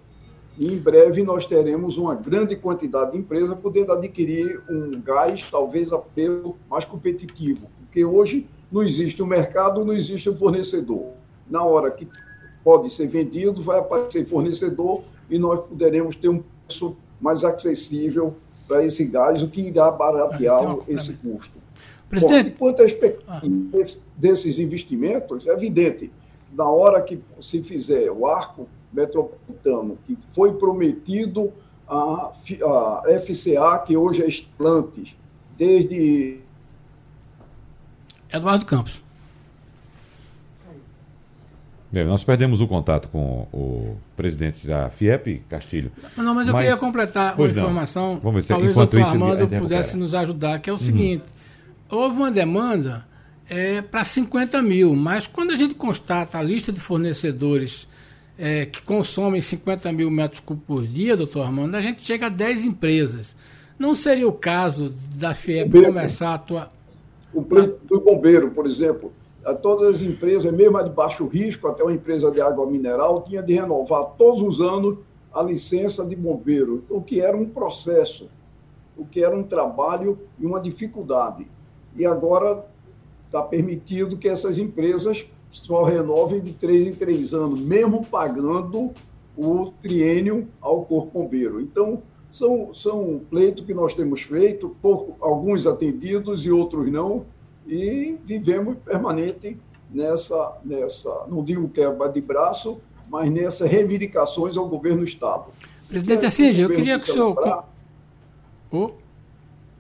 [0.58, 5.92] E em breve nós teremos uma grande quantidade de empresas podendo adquirir um gás, talvez
[5.92, 10.38] a preço mais competitivo, porque hoje não existe o um mercado, não existe o um
[10.38, 11.12] fornecedor.
[11.50, 12.08] Na hora que
[12.66, 18.36] pode ser vendido, vai aparecer fornecedor e nós poderemos ter um preço mais acessível
[18.68, 21.54] para esse gás, o que irá baratear ah, esse custo.
[22.10, 22.50] Presidente...
[22.50, 23.98] Bom, quanto à expectativa ah.
[24.18, 26.12] desses investimentos, é evidente,
[26.52, 31.54] na hora que se fizer o arco metropolitano, que foi prometido
[31.88, 32.32] a,
[32.64, 35.16] a FCA, que hoje é Stellantis,
[35.56, 36.40] desde.
[38.34, 39.05] Eduardo Campos.
[41.96, 45.94] Bem, nós perdemos o contato com o presidente da FIEP, Castilho.
[46.18, 46.64] Não, mas eu mas...
[46.64, 48.20] queria completar uma informação.
[48.22, 50.82] Vamos ver se talvez enquanto o doutor Armando pudesse nos ajudar, que é o uhum.
[50.82, 51.24] seguinte:
[51.90, 53.08] houve uma demanda
[53.50, 57.88] é, para 50 mil, mas quando a gente constata a lista de fornecedores
[58.38, 62.30] é, que consomem 50 mil metros cúbicos por dia, doutor Armando, a gente chega a
[62.30, 63.38] 10 empresas.
[63.80, 66.74] Não seria o caso da FIEP começar a atuar.
[67.34, 69.14] O plano do bombeiro, por exemplo,
[69.54, 73.44] todas as empresas, mesmo a de baixo risco, até uma empresa de água mineral, tinha
[73.44, 74.98] de renovar todos os anos
[75.32, 78.30] a licença de bombeiro, o que era um processo,
[78.98, 81.46] o que era um trabalho e uma dificuldade.
[81.96, 82.66] E agora
[83.26, 88.92] está permitido que essas empresas só renovem de três em três anos, mesmo pagando
[89.38, 91.60] o triênio ao Corpo Bombeiro.
[91.62, 94.76] Então, são, são pleitos que nós temos feito,
[95.22, 97.26] alguns atendidos e outros não,
[97.68, 99.58] e vivemos permanente
[99.90, 105.46] nessa, nessa não digo quebra de braço, mas nessas reivindicações ao governo do Estado.
[105.88, 107.66] Presidente Assis, eu queria que o senhor...
[108.72, 108.92] Oh.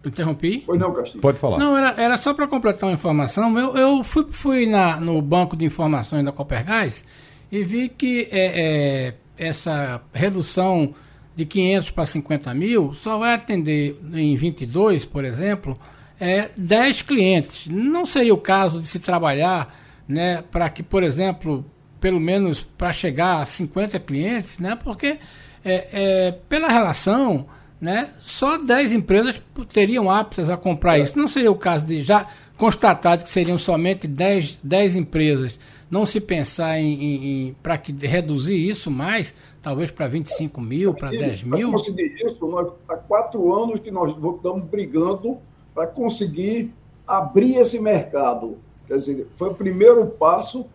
[0.06, 0.64] Interrompi?
[0.66, 1.20] Pois não, Castilho.
[1.20, 1.58] Pode falar.
[1.58, 3.58] Não, era, era só para completar uma informação.
[3.58, 7.04] Eu, eu fui, fui na, no banco de informações da Copergás
[7.52, 10.94] e vi que é, é, essa redução
[11.36, 15.78] de 500 para 50 mil só vai atender em 22, por exemplo,
[16.20, 17.68] é, 10 clientes.
[17.68, 19.76] Não seria o caso de se trabalhar
[20.08, 21.66] né, para que, por exemplo,
[22.00, 25.18] pelo menos para chegar a 50 clientes, né, porque
[25.64, 27.48] é, é, pela relação
[27.80, 31.02] né, só 10 empresas teriam aptas a comprar é.
[31.02, 31.18] isso.
[31.18, 35.60] Não seria o caso de já constatado que seriam somente 10, 10 empresas.
[35.90, 40.94] Não se pensar em, em, em para que reduzir isso mais, talvez para 25 mil,
[40.94, 41.70] para 10 mil?
[41.70, 45.38] Para conseguir isso, nós, há quatro anos que nós estamos brigando
[45.76, 46.74] para conseguir
[47.06, 48.58] abrir esse mercado.
[48.88, 50.66] Quer dizer, foi o primeiro passo,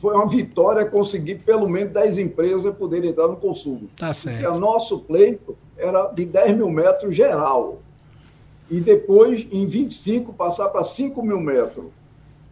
[0.00, 3.88] foi uma vitória conseguir pelo menos 10 empresas poderem entrar no consumo.
[3.96, 4.42] Tá certo.
[4.42, 7.78] Porque o nosso pleito era de 10 mil metros geral.
[8.70, 11.86] E depois, em 25, passar para 5 mil metros.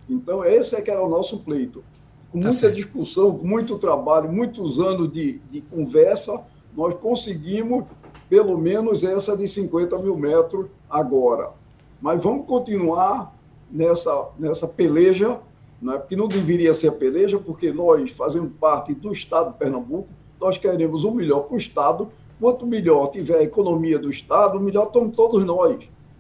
[0.09, 1.85] Então, esse é que era o nosso pleito.
[2.33, 2.75] Com tá muita certo.
[2.75, 6.41] discussão, com muito trabalho, muitos anos de, de conversa,
[6.77, 7.85] nós conseguimos
[8.29, 11.51] pelo menos essa de 50 mil metros agora.
[12.01, 13.35] Mas vamos continuar
[13.71, 15.39] nessa, nessa peleja,
[15.81, 15.99] né?
[15.99, 20.09] porque não deveria ser peleja, porque nós, fazendo parte do Estado de Pernambuco,
[20.41, 22.09] nós queremos o melhor para o Estado,
[22.41, 25.77] Quanto melhor tiver a economia do Estado, melhor estamos todos nós.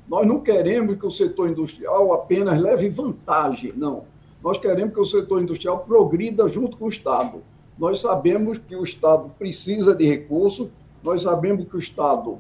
[0.08, 4.04] Nós não queremos que o setor industrial apenas leve vantagem, não.
[4.42, 7.40] Nós queremos que o setor industrial progrida junto com o Estado.
[7.78, 10.68] Nós sabemos que o Estado precisa de recursos,
[11.04, 12.38] nós sabemos que o Estado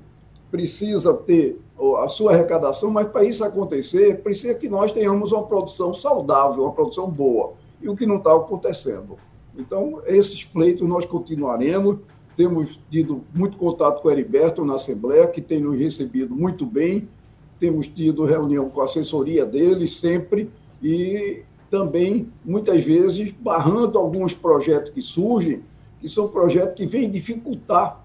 [0.50, 1.60] precisa ter
[1.98, 6.72] a sua arrecadação, mas para isso acontecer, precisa que nós tenhamos uma produção saudável, uma
[6.72, 9.16] produção boa, e o que não está acontecendo.
[9.56, 11.98] Então, esses pleitos nós continuaremos.
[12.36, 17.08] Temos tido muito contato com o Heriberto na Assembleia, que tem nos recebido muito bem.
[17.58, 20.48] Temos tido reunião com a assessoria dele sempre
[20.80, 25.62] e também, muitas vezes, barrando alguns projetos que surgem,
[26.00, 28.04] que são projetos que vêm dificultar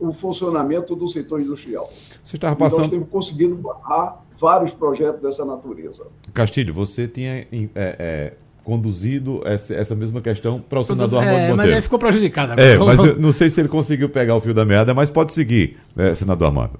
[0.00, 1.90] o funcionamento do setor industrial.
[2.22, 2.80] Você estava passando...
[2.80, 6.06] nós temos conseguido barrar vários projetos dessa natureza.
[6.32, 8.32] Castilho, você tinha é, é
[8.62, 11.56] conduzido essa, essa mesma questão para o senador Armando é, Monteiro.
[11.56, 12.68] Mas ele ficou prejudicado agora.
[12.68, 15.32] É, mas eu não sei se ele conseguiu pegar o fio da meada, mas pode
[15.32, 16.78] seguir, né, senador Armando.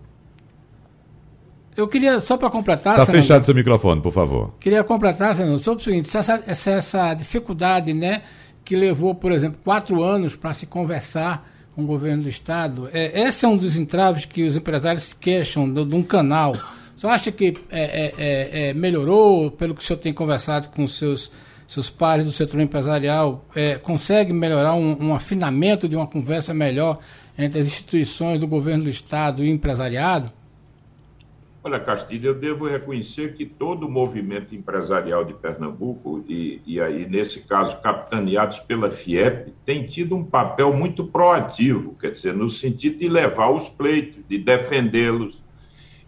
[1.75, 2.99] Eu queria, só para completar...
[2.99, 4.51] Está fechado seu microfone, por favor.
[4.61, 8.23] Queria completar, senador, sobre o seguinte, essa, essa, essa dificuldade, né,
[8.65, 11.49] que levou, por exemplo, quatro anos para se conversar
[11.79, 15.73] o governo do Estado, é, esse é um dos entraves que os empresários se queixam
[15.73, 16.57] de, de um canal.
[16.97, 20.83] Você acha que é, é, é, é, melhorou, pelo que o senhor tem conversado com
[20.83, 21.31] os seus
[21.69, 26.99] seus pares do setor empresarial é, conseguem melhorar um, um, afinamento de uma conversa melhor
[27.37, 30.33] entre as instituições do governo do Estado e o empresariado?
[31.69, 37.07] Olha, Castilho, eu devo reconhecer que todo o movimento empresarial de Pernambuco, e, e aí,
[37.07, 43.01] nesse caso, capitaneados pela FIEP, tem tido um papel muito proativo, quer dizer, no sentido
[43.01, 45.43] de levar os pleitos, de defendê-los,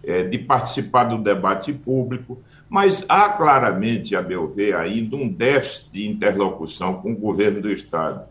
[0.03, 5.93] é, de participar do debate público, mas há claramente, a meu ver, ainda um déficit
[5.93, 8.25] de interlocução com o governo do Estado.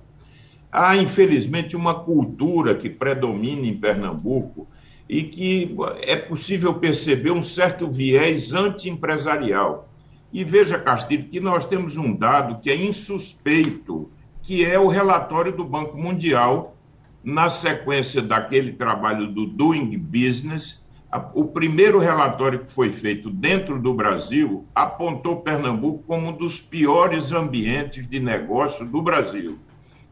[0.71, 4.67] Há, infelizmente, uma cultura que predomina em Pernambuco
[5.09, 9.89] e que é possível perceber um certo viés anti-empresarial.
[10.31, 14.11] E veja, Castilho, que nós temos um dado que é insuspeito,
[14.43, 16.75] que é o relatório do Banco Mundial,
[17.23, 20.79] na sequência daquele trabalho do Doing Business.
[21.33, 27.31] O primeiro relatório que foi feito dentro do Brasil apontou Pernambuco como um dos piores
[27.31, 29.57] ambientes de negócio do Brasil.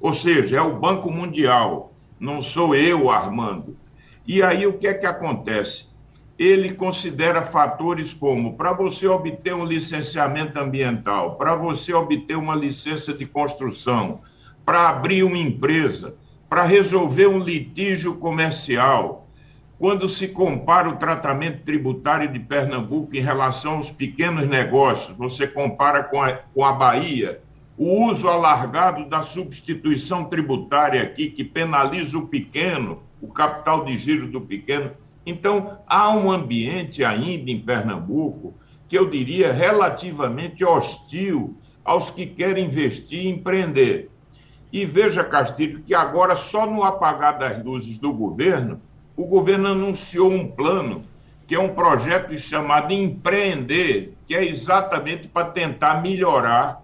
[0.01, 3.77] Ou seja, é o Banco Mundial, não sou eu, Armando
[4.27, 5.87] e aí o que é que acontece?
[6.37, 13.13] Ele considera fatores como para você obter um licenciamento ambiental, para você obter uma licença
[13.13, 14.19] de construção,
[14.65, 16.15] para abrir uma empresa,
[16.49, 19.29] para resolver um litígio comercial.
[19.79, 26.03] Quando se compara o tratamento tributário de Pernambuco em relação aos pequenos negócios, você compara
[26.03, 27.41] com a, com a Bahia,
[27.77, 34.27] o uso alargado da substituição tributária aqui, que penaliza o pequeno, o capital de giro
[34.27, 34.91] do pequeno.
[35.25, 38.53] Então, há um ambiente ainda em Pernambuco
[38.87, 44.09] que eu diria relativamente hostil aos que querem investir e empreender.
[44.71, 48.81] E veja, Castilho, que agora, só no apagar das luzes do governo,
[49.15, 51.01] o governo anunciou um plano,
[51.47, 56.83] que é um projeto chamado Empreender, que é exatamente para tentar melhorar,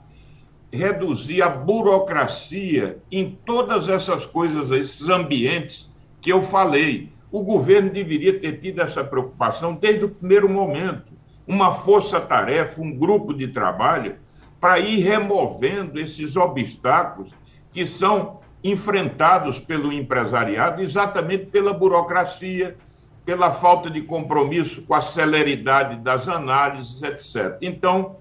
[0.72, 5.93] reduzir a burocracia em todas essas coisas, esses ambientes
[6.24, 7.12] que eu falei.
[7.30, 11.12] O governo deveria ter tido essa preocupação desde o primeiro momento.
[11.46, 14.16] Uma força-tarefa, um grupo de trabalho,
[14.60, 17.32] para ir removendo esses obstáculos
[17.74, 22.78] que são enfrentados pelo empresariado exatamente pela burocracia,
[23.26, 27.58] pela falta de compromisso com a celeridade das análises, etc.
[27.62, 28.16] Então,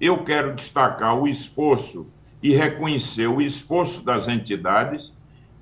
[0.00, 2.08] eu quero destacar o esforço
[2.42, 5.12] e reconhecer o esforço das entidades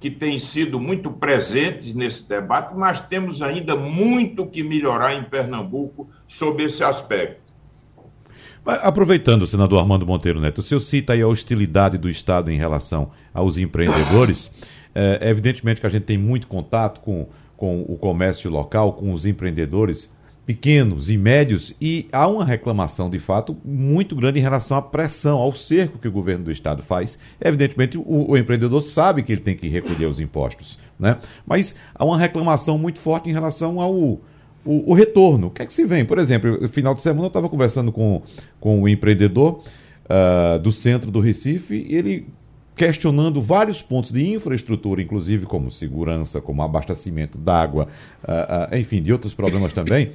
[0.03, 6.11] que têm sido muito presentes nesse debate, mas temos ainda muito que melhorar em Pernambuco
[6.27, 7.41] sobre esse aspecto.
[8.67, 13.13] Aproveitando, senador Armando Monteiro Neto, o senhor cita aí a hostilidade do Estado em relação
[13.33, 14.51] aos empreendedores.
[14.95, 17.27] É, evidentemente que a gente tem muito contato com,
[17.57, 20.12] com o comércio local, com os empreendedores,
[20.45, 25.39] pequenos e médios e há uma reclamação de fato muito grande em relação à pressão,
[25.39, 27.19] ao cerco que o governo do estado faz.
[27.41, 31.19] Evidentemente, o, o, empreendedor sabe que ele tem que recolher os impostos, né?
[31.47, 34.21] Mas há uma reclamação muito forte em relação ao
[34.65, 35.49] o, o retorno.
[35.49, 36.05] O que é que se vem?
[36.05, 38.23] Por exemplo, no final de semana eu estava conversando com,
[38.61, 39.63] com o empreendedor
[40.05, 42.29] uh, do centro do Recife e ele
[42.75, 47.89] questionando vários pontos de infraestrutura, inclusive como segurança, como abastecimento d'água,
[48.25, 50.13] uh, uh, enfim, de outros problemas também.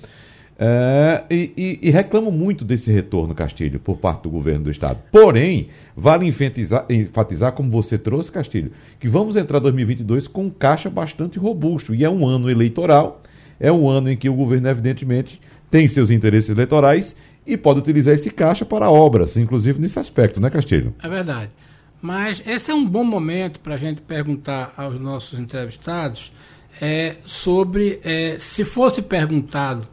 [0.57, 4.99] Uh, e, e, reclamo muito desse retorno, Castilho, por parte do governo do Estado.
[5.11, 10.89] Porém, vale enfatizar, enfatizar, como você trouxe, Castilho, que vamos entrar 2022 com um caixa
[10.89, 11.93] bastante robusto.
[11.93, 13.21] E é um ano eleitoral,
[13.59, 15.39] é um ano em que o governo, evidentemente,
[15.69, 20.49] tem seus interesses eleitorais e pode utilizar esse caixa para obras, inclusive nesse aspecto, né,
[20.49, 20.93] Castilho?
[21.01, 21.51] É verdade.
[22.01, 26.31] Mas esse é um bom momento para a gente perguntar aos nossos entrevistados
[26.81, 29.87] é, sobre é, se fosse perguntado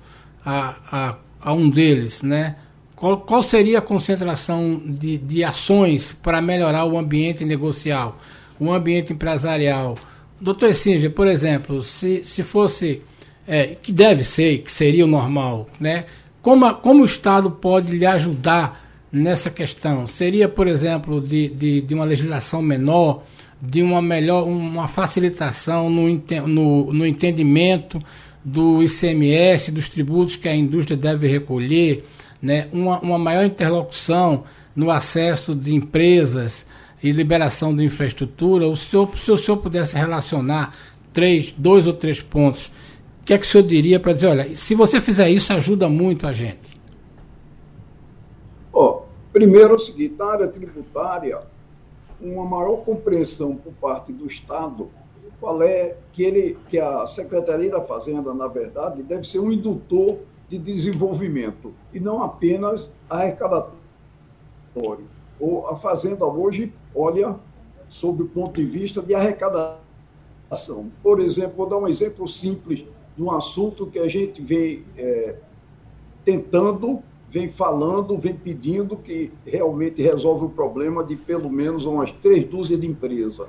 [0.45, 2.57] a, a, a, um deles, né,
[2.95, 8.19] qual, qual seria a concentração de, de ações para melhorar o ambiente negocial,
[8.61, 9.97] o ambiente empresarial.
[10.39, 13.01] Doutor Singer, por exemplo, se, se fosse,
[13.47, 16.05] é, que deve ser, que seria o normal, né,
[16.43, 18.84] como, como o Estado pode lhe ajudar
[19.15, 20.07] nessa questão?
[20.07, 23.23] Seria, por exemplo, de, de, de uma legislação menor,
[23.63, 26.09] de uma melhor, uma facilitação no,
[26.47, 28.03] no, no entendimento
[28.45, 32.05] do ICMS, dos tributos que a indústria deve recolher,
[32.43, 32.69] né?
[32.73, 34.45] uma, uma maior interlocução
[34.77, 36.67] no acesso de empresas
[37.03, 38.67] e liberação de infraestrutura.
[38.69, 40.75] O senhor, se o senhor pudesse relacionar
[41.13, 42.67] três, dois ou três pontos,
[43.23, 45.89] o que é que o senhor diria para dizer, olha, se você fizer isso, ajuda
[45.89, 46.75] muito a gente?
[48.73, 49.04] Oh,
[49.35, 51.43] Primeiro é o seguinte, na área tributária,
[52.21, 54.89] uma maior compreensão por parte do Estado
[55.41, 60.19] qual é que ele que a Secretaria da Fazenda, na verdade, deve ser um indutor
[60.49, 63.75] de desenvolvimento e não apenas arrecadatório.
[65.41, 67.37] Ou a Fazenda hoje olha
[67.91, 69.81] sob o ponto de vista de arrecadação.
[71.03, 72.85] Por exemplo, vou dar um exemplo simples
[73.17, 75.35] de um assunto que a gente vê é,
[76.25, 77.03] tentando,
[77.35, 82.81] vem falando, vem pedindo que realmente resolve o problema de pelo menos umas três dúzias
[82.81, 83.49] de empresas.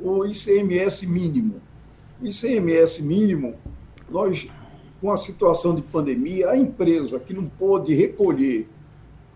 [0.00, 1.56] O ICMS mínimo.
[2.22, 3.54] O ICMS mínimo,
[4.08, 4.48] nós,
[4.98, 8.66] com a situação de pandemia, a empresa que não pôde recolher,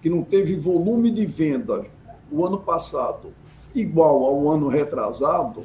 [0.00, 1.84] que não teve volume de vendas
[2.32, 3.28] o ano passado
[3.74, 5.64] igual ao ano retrasado,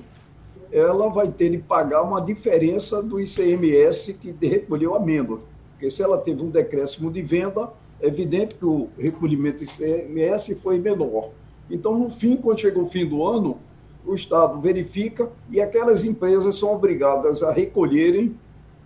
[0.70, 5.40] ela vai ter de pagar uma diferença do ICMS que recolheu a menos.
[5.72, 7.72] Porque se ela teve um decréscimo de venda,
[8.02, 11.30] é evidente que o recolhimento ICMS foi menor.
[11.70, 13.58] Então, no fim, quando chega o fim do ano,
[14.06, 18.36] o Estado verifica e aquelas empresas são obrigadas a recolherem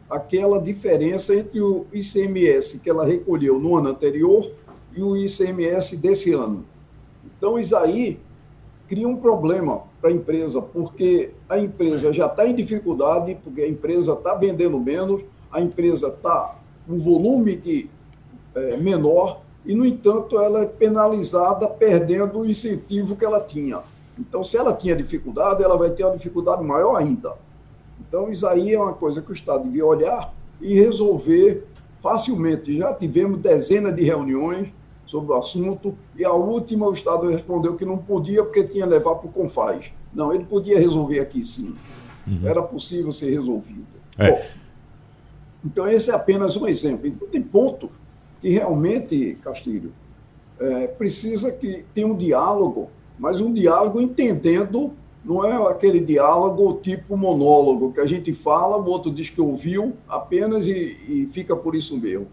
[0.09, 4.51] aquela diferença entre o ICMS que ela recolheu no ano anterior
[4.95, 6.65] e o ICMS desse ano.
[7.25, 8.19] Então, isso aí
[8.87, 13.67] cria um problema para a empresa, porque a empresa já está em dificuldade, porque a
[13.67, 16.55] empresa está vendendo menos, a empresa está
[16.87, 17.89] com volume de,
[18.55, 23.79] é, menor, e, no entanto, ela é penalizada perdendo o incentivo que ela tinha.
[24.17, 27.33] Então, se ela tinha dificuldade, ela vai ter uma dificuldade maior ainda.
[27.99, 31.65] Então, isso aí é uma coisa que o Estado devia olhar e resolver
[32.01, 32.77] facilmente.
[32.77, 34.69] Já tivemos dezenas de reuniões,
[35.05, 39.15] sobre o assunto, e a última o Estado respondeu que não podia porque tinha levar
[39.15, 39.91] para o Confaz.
[40.13, 41.75] Não, ele podia resolver aqui sim.
[42.25, 42.47] Uhum.
[42.47, 43.85] Era possível ser resolvido.
[44.17, 44.31] É.
[44.31, 44.41] Bom,
[45.63, 47.07] então, esse é apenas um exemplo.
[47.07, 47.89] Então, tem ponto
[48.45, 49.91] que realmente, Castilho,
[50.59, 54.91] é, precisa que tenha um diálogo, mas um diálogo entendendo,
[55.23, 59.93] não é aquele diálogo tipo monólogo, que a gente fala, o outro diz que ouviu
[60.07, 62.27] apenas e, e fica por isso mesmo.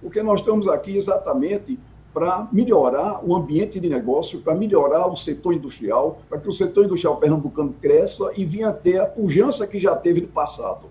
[0.00, 1.78] Porque nós estamos aqui exatamente
[2.14, 6.86] para melhorar o ambiente de negócio, para melhorar o setor industrial, para que o setor
[6.86, 10.86] industrial pernambucano cresça e venha ter a pujança que já teve no passado.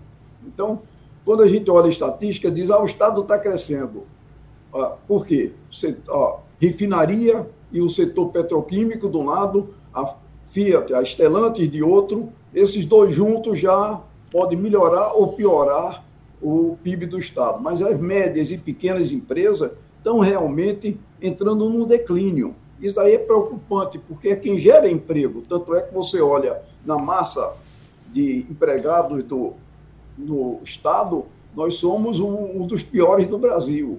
[0.46, 0.82] Então,
[1.24, 4.04] quando a gente olha a estatística, diz, ah, o Estado está crescendo.
[5.06, 5.52] Por quê?
[6.60, 10.14] Refinaria e o setor petroquímico de um lado, a
[10.50, 14.00] Fiat, a Stellantis de outro, esses dois juntos já
[14.30, 16.04] podem melhorar ou piorar
[16.40, 17.60] o PIB do Estado.
[17.60, 22.54] Mas as médias e pequenas empresas estão realmente entrando num declínio.
[22.80, 25.42] Isso aí é preocupante, porque é quem gera emprego.
[25.48, 27.54] Tanto é que você olha na massa
[28.12, 29.52] de empregados do,
[30.16, 33.98] no Estado, nós somos um, um dos piores do Brasil.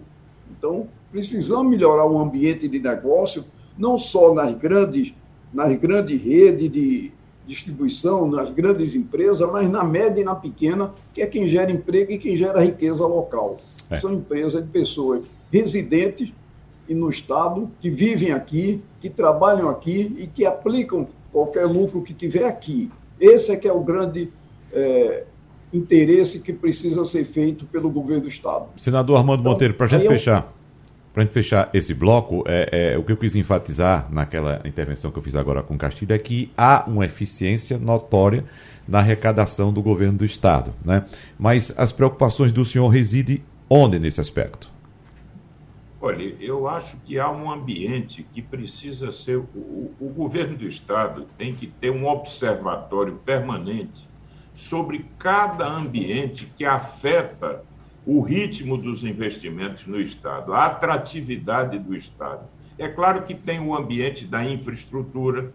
[0.58, 3.44] Então, precisamos melhorar o ambiente de negócio,
[3.78, 5.14] não só nas grandes,
[5.54, 7.12] nas grandes redes de
[7.48, 12.12] distribuição, nas grandes empresas, mas na média e na pequena, que é quem gera emprego
[12.12, 13.58] e quem gera riqueza local.
[13.90, 13.98] É.
[13.98, 16.32] São empresas de pessoas residentes
[16.88, 22.14] e no Estado, que vivem aqui, que trabalham aqui e que aplicam qualquer lucro que
[22.14, 22.92] tiver aqui.
[23.20, 24.32] Esse é que é o grande
[24.72, 25.24] é,
[25.74, 28.68] interesse que precisa ser feito pelo governo do Estado.
[28.78, 30.54] Senador Armando então, Monteiro, para a gente fechar,
[31.14, 35.18] para gente fechar esse bloco, é, é, o que eu quis enfatizar naquela intervenção que
[35.18, 38.46] eu fiz agora com Castilho é que há uma eficiência notória
[38.88, 40.74] na arrecadação do governo do Estado.
[40.84, 41.06] Né?
[41.38, 44.72] Mas as preocupações do senhor residem onde nesse aspecto?
[46.02, 49.36] Olha, eu acho que há um ambiente que precisa ser.
[49.36, 54.08] O, o, governo do Estado tem que ter um observatório permanente
[54.60, 57.64] sobre cada ambiente que afeta
[58.06, 62.42] o ritmo dos investimentos no Estado, a atratividade do Estado.
[62.78, 65.54] É claro que tem o ambiente da infraestrutura,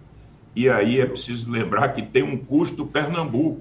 [0.56, 3.60] e aí é preciso lembrar que tem um custo Pernambuco.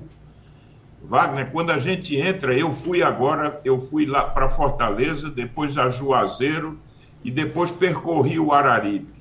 [1.03, 5.89] Wagner, quando a gente entra, eu fui agora, eu fui lá para Fortaleza, depois a
[5.89, 6.79] Juazeiro
[7.21, 9.12] e depois percorri o Araripe.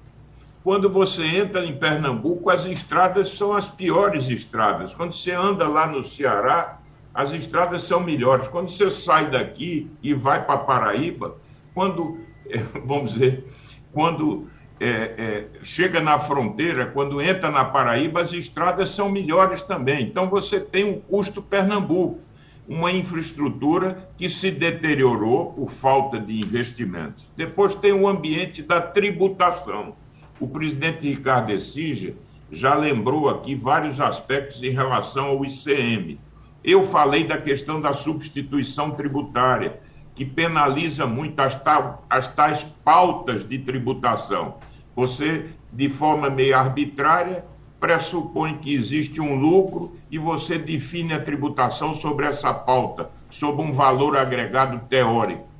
[0.62, 4.94] Quando você entra em Pernambuco, as estradas são as piores estradas.
[4.94, 6.78] Quando você anda lá no Ceará,
[7.12, 8.46] as estradas são melhores.
[8.48, 11.36] Quando você sai daqui e vai para Paraíba,
[11.74, 12.18] quando,
[12.86, 13.44] vamos dizer,
[13.92, 14.46] quando
[14.78, 20.04] é, é, chega na fronteira, quando entra na Paraíba, as estradas são melhores também.
[20.04, 22.20] Então você tem o custo Pernambuco,
[22.68, 27.26] uma infraestrutura que se deteriorou por falta de investimentos.
[27.36, 29.94] Depois tem o ambiente da tributação.
[30.42, 32.14] O presidente Ricardo Esija
[32.50, 36.18] já lembrou aqui vários aspectos em relação ao ICM.
[36.64, 39.78] Eu falei da questão da substituição tributária,
[40.16, 41.62] que penaliza muito as,
[42.10, 44.56] as tais pautas de tributação.
[44.96, 47.44] Você, de forma meio arbitrária,
[47.78, 53.72] pressupõe que existe um lucro e você define a tributação sobre essa pauta, sob um
[53.72, 55.51] valor agregado teórico.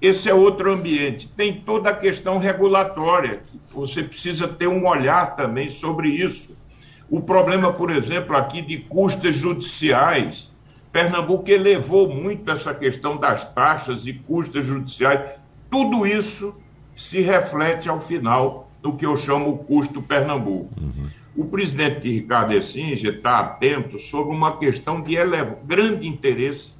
[0.00, 1.28] Esse é outro ambiente.
[1.28, 6.56] Tem toda a questão regulatória, que você precisa ter um olhar também sobre isso.
[7.08, 10.50] O problema, por exemplo, aqui de custas judiciais.
[10.92, 15.20] Pernambuco elevou muito essa questão das taxas e custas judiciais
[15.70, 16.54] tudo isso
[16.96, 20.70] se reflete ao final no que eu chamo o custo Pernambuco.
[20.80, 21.06] Uhum.
[21.36, 25.14] O presidente Ricardo Essinger está atento sobre uma questão de
[25.64, 26.72] grande interesse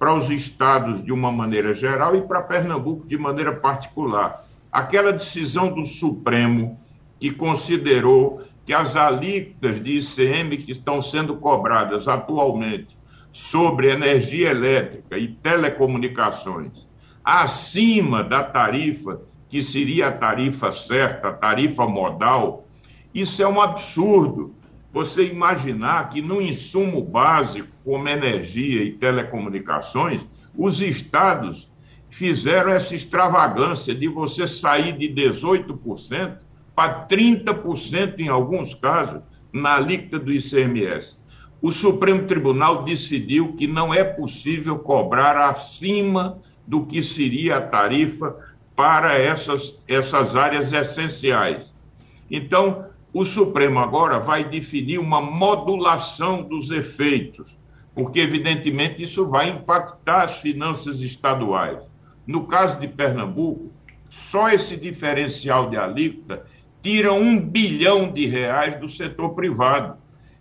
[0.00, 4.46] para os estados de uma maneira geral e para Pernambuco de maneira particular.
[4.72, 6.80] Aquela decisão do Supremo
[7.18, 12.96] que considerou que as alíquotas de ICM que estão sendo cobradas atualmente
[13.30, 16.88] sobre energia elétrica e telecomunicações
[17.22, 19.20] acima da tarifa
[19.50, 22.64] que seria a tarifa certa, a tarifa modal,
[23.12, 24.54] isso é um absurdo.
[24.92, 30.24] Você imaginar que no insumo básico, como energia e telecomunicações,
[30.56, 31.70] os estados
[32.08, 36.38] fizeram essa extravagância de você sair de 18%
[36.74, 39.22] para 30% em alguns casos
[39.52, 41.16] na alíquota do ICMS.
[41.62, 48.34] O Supremo Tribunal decidiu que não é possível cobrar acima do que seria a tarifa
[48.74, 51.66] para essas, essas áreas essenciais.
[52.30, 57.58] Então, o Supremo agora vai definir uma modulação dos efeitos,
[57.94, 61.78] porque, evidentemente, isso vai impactar as finanças estaduais.
[62.26, 63.72] No caso de Pernambuco,
[64.08, 66.46] só esse diferencial de alíquota
[66.82, 69.98] tira um bilhão de reais do setor privado.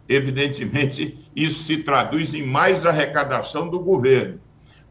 [0.07, 4.39] Evidentemente, isso se traduz em mais arrecadação do governo.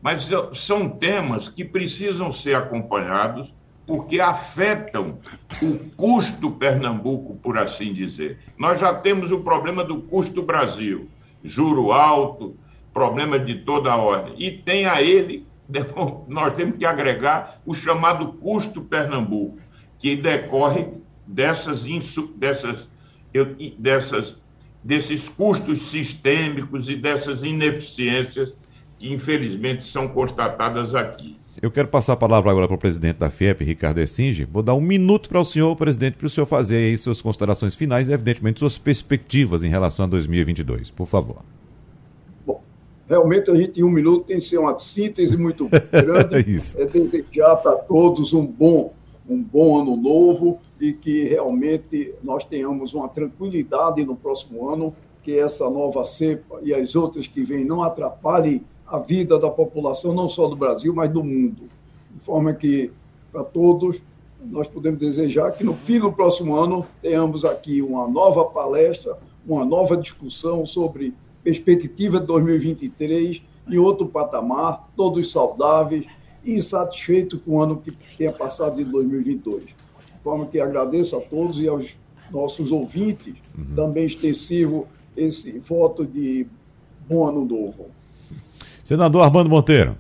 [0.03, 3.53] Mas são temas que precisam ser acompanhados
[3.89, 5.19] porque afetam
[5.63, 8.39] o custo Pernambuco, por assim dizer.
[8.59, 11.09] Nós já temos o problema do custo Brasil,
[11.43, 12.55] juro alto,
[12.93, 14.35] problema de toda a ordem.
[14.37, 15.47] E tem a ele,
[16.29, 19.59] nós temos que agregar o chamado custo Pernambuco,
[19.99, 20.89] que decorre
[21.27, 21.87] dessas,
[22.37, 22.87] dessas,
[23.79, 24.37] dessas,
[24.85, 28.53] desses custos sistêmicos e dessas ineficiências
[28.99, 31.39] que infelizmente são constatadas aqui.
[31.61, 34.45] Eu quero passar a palavra agora para o presidente da FIEP, Ricardo Essinge.
[34.45, 37.75] Vou dar um minuto para o senhor, presidente, para o senhor fazer aí suas considerações
[37.75, 40.93] finais e, evidentemente, suas perspectivas em relação a 2022.
[40.93, 41.39] Por favor.
[42.47, 42.63] Bom,
[43.09, 46.39] realmente a gente em um minuto tem que ser uma síntese muito grande.
[46.49, 46.81] Isso.
[46.81, 48.93] É desejar para todos um bom,
[49.29, 54.95] um bom ano novo e que realmente nós tenhamos uma tranquilidade no próximo ano,
[55.25, 60.15] que essa nova cepa e as outras que vêm não atrapalhem a vida da população,
[60.15, 61.69] não só do Brasil, mas do mundo.
[62.11, 62.91] De forma que,
[63.31, 64.01] para todos,
[64.43, 69.65] nós podemos desejar que no fim do próximo ano tenhamos aqui uma nova palestra, uma
[69.65, 76.07] nova discussão sobre perspectiva de 2023 em outro patamar, todos saudáveis
[76.45, 79.65] e satisfeitos com o ano que tenha passado de 2022.
[79.65, 79.75] De
[80.23, 81.89] forma que agradeço a todos e aos
[82.31, 83.75] nossos ouvintes, uhum.
[83.75, 84.87] também extensivo
[85.17, 86.47] esse voto de
[87.09, 87.87] bom ano novo.
[88.89, 89.99] Senador Armando Monteiro.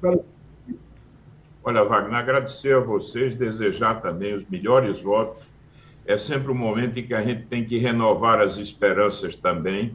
[1.62, 5.45] Olha, Wagner, agradecer a vocês, desejar também os melhores votos.
[6.07, 9.95] É sempre um momento em que a gente tem que renovar as esperanças também.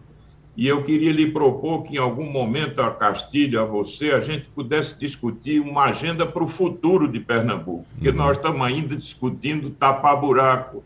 [0.56, 4.46] E eu queria lhe propor que, em algum momento, a Castilho, a você, a gente
[4.54, 7.88] pudesse discutir uma agenda para o futuro de Pernambuco.
[7.96, 8.16] Porque uhum.
[8.16, 10.84] nós estamos ainda discutindo tapar buraco,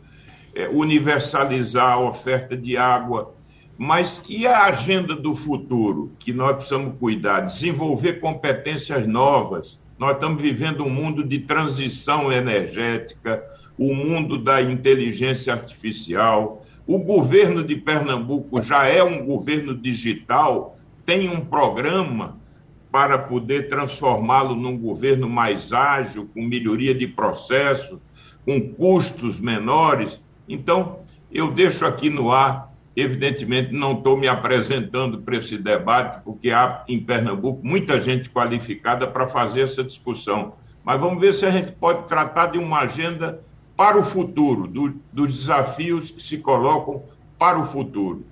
[0.56, 3.36] é, universalizar a oferta de água,
[3.78, 7.42] mas e a agenda do futuro que nós precisamos cuidar?
[7.42, 9.80] Desenvolver competências novas.
[10.00, 13.44] Nós estamos vivendo um mundo de transição energética,
[13.78, 16.66] o um mundo da inteligência artificial.
[16.88, 20.76] O governo de Pernambuco já é um governo digital,
[21.06, 22.38] tem um programa
[22.92, 28.00] para poder transformá-lo num governo mais ágil, com melhoria de processos,
[28.44, 30.20] com custos menores.
[30.50, 31.00] Então,
[31.32, 32.67] eu deixo aqui no ar
[33.00, 39.06] Evidentemente, não estou me apresentando para esse debate, porque há em Pernambuco muita gente qualificada
[39.06, 40.54] para fazer essa discussão.
[40.84, 43.40] Mas vamos ver se a gente pode tratar de uma agenda
[43.76, 47.04] para o futuro, do, dos desafios que se colocam
[47.38, 48.26] para o futuro.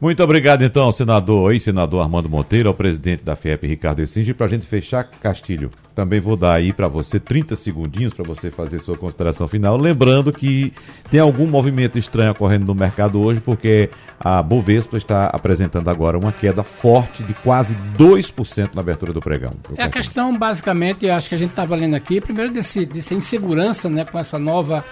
[0.00, 4.32] Muito obrigado, então, senador, ex-senador Armando Monteiro, ao presidente da FIEP, Ricardo Essinge.
[4.32, 8.48] Para a gente fechar, Castilho, também vou dar aí para você 30 segundinhos para você
[8.48, 9.76] fazer sua consideração final.
[9.76, 10.72] Lembrando que
[11.10, 13.90] tem algum movimento estranho ocorrendo no mercado hoje, porque
[14.20, 19.50] a Bovespa está apresentando agora uma queda forte de quase 2% na abertura do pregão.
[19.76, 23.88] É a questão, basicamente, acho que a gente estava lendo aqui, primeiro desse, dessa insegurança
[23.88, 24.84] né, com essa nova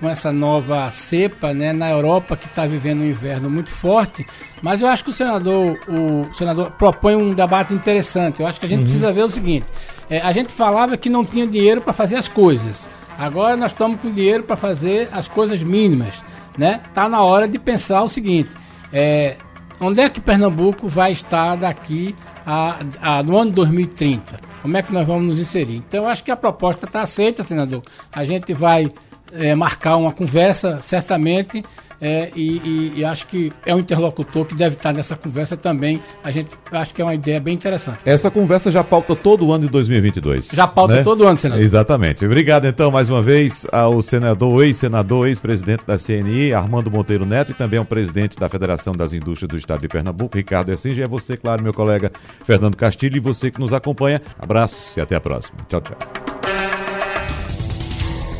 [0.00, 4.26] com essa nova cepa né, na Europa que está vivendo um inverno muito forte.
[4.60, 8.40] Mas eu acho que o senador, o senador propõe um debate interessante.
[8.40, 8.84] Eu acho que a gente uhum.
[8.84, 9.66] precisa ver o seguinte:
[10.10, 12.88] é, a gente falava que não tinha dinheiro para fazer as coisas.
[13.16, 16.22] Agora nós estamos com dinheiro para fazer as coisas mínimas.
[16.58, 16.80] Né?
[16.92, 18.50] Tá na hora de pensar o seguinte:
[18.92, 19.36] é,
[19.80, 22.14] onde é que Pernambuco vai estar daqui
[22.46, 24.54] a, a, no ano 2030.
[24.62, 25.76] Como é que nós vamos nos inserir?
[25.76, 27.82] Então, eu acho que a proposta está aceita, senador.
[28.12, 28.90] A gente vai
[29.34, 31.64] é, marcar uma conversa, certamente,
[32.00, 36.02] é, e, e, e, acho que é um interlocutor que deve estar nessa conversa também.
[36.22, 38.00] A gente acho que é uma ideia bem interessante.
[38.04, 40.48] Essa conversa já pauta todo o ano de 2022.
[40.52, 41.02] Já pauta né?
[41.02, 41.64] todo o ano, senador.
[41.64, 42.24] Exatamente.
[42.26, 47.54] Obrigado, então, mais uma vez ao senador, ex-senador, ex-presidente da CNI, Armando Monteiro Neto, e
[47.54, 51.00] também ao presidente da Federação das Indústrias do Estado de Pernambuco, Ricardo Essinge.
[51.00, 52.12] É você, claro, meu colega
[52.44, 54.20] Fernando Castilho, e você que nos acompanha.
[54.38, 55.56] Abraços e até a próxima.
[55.68, 56.33] Tchau, tchau.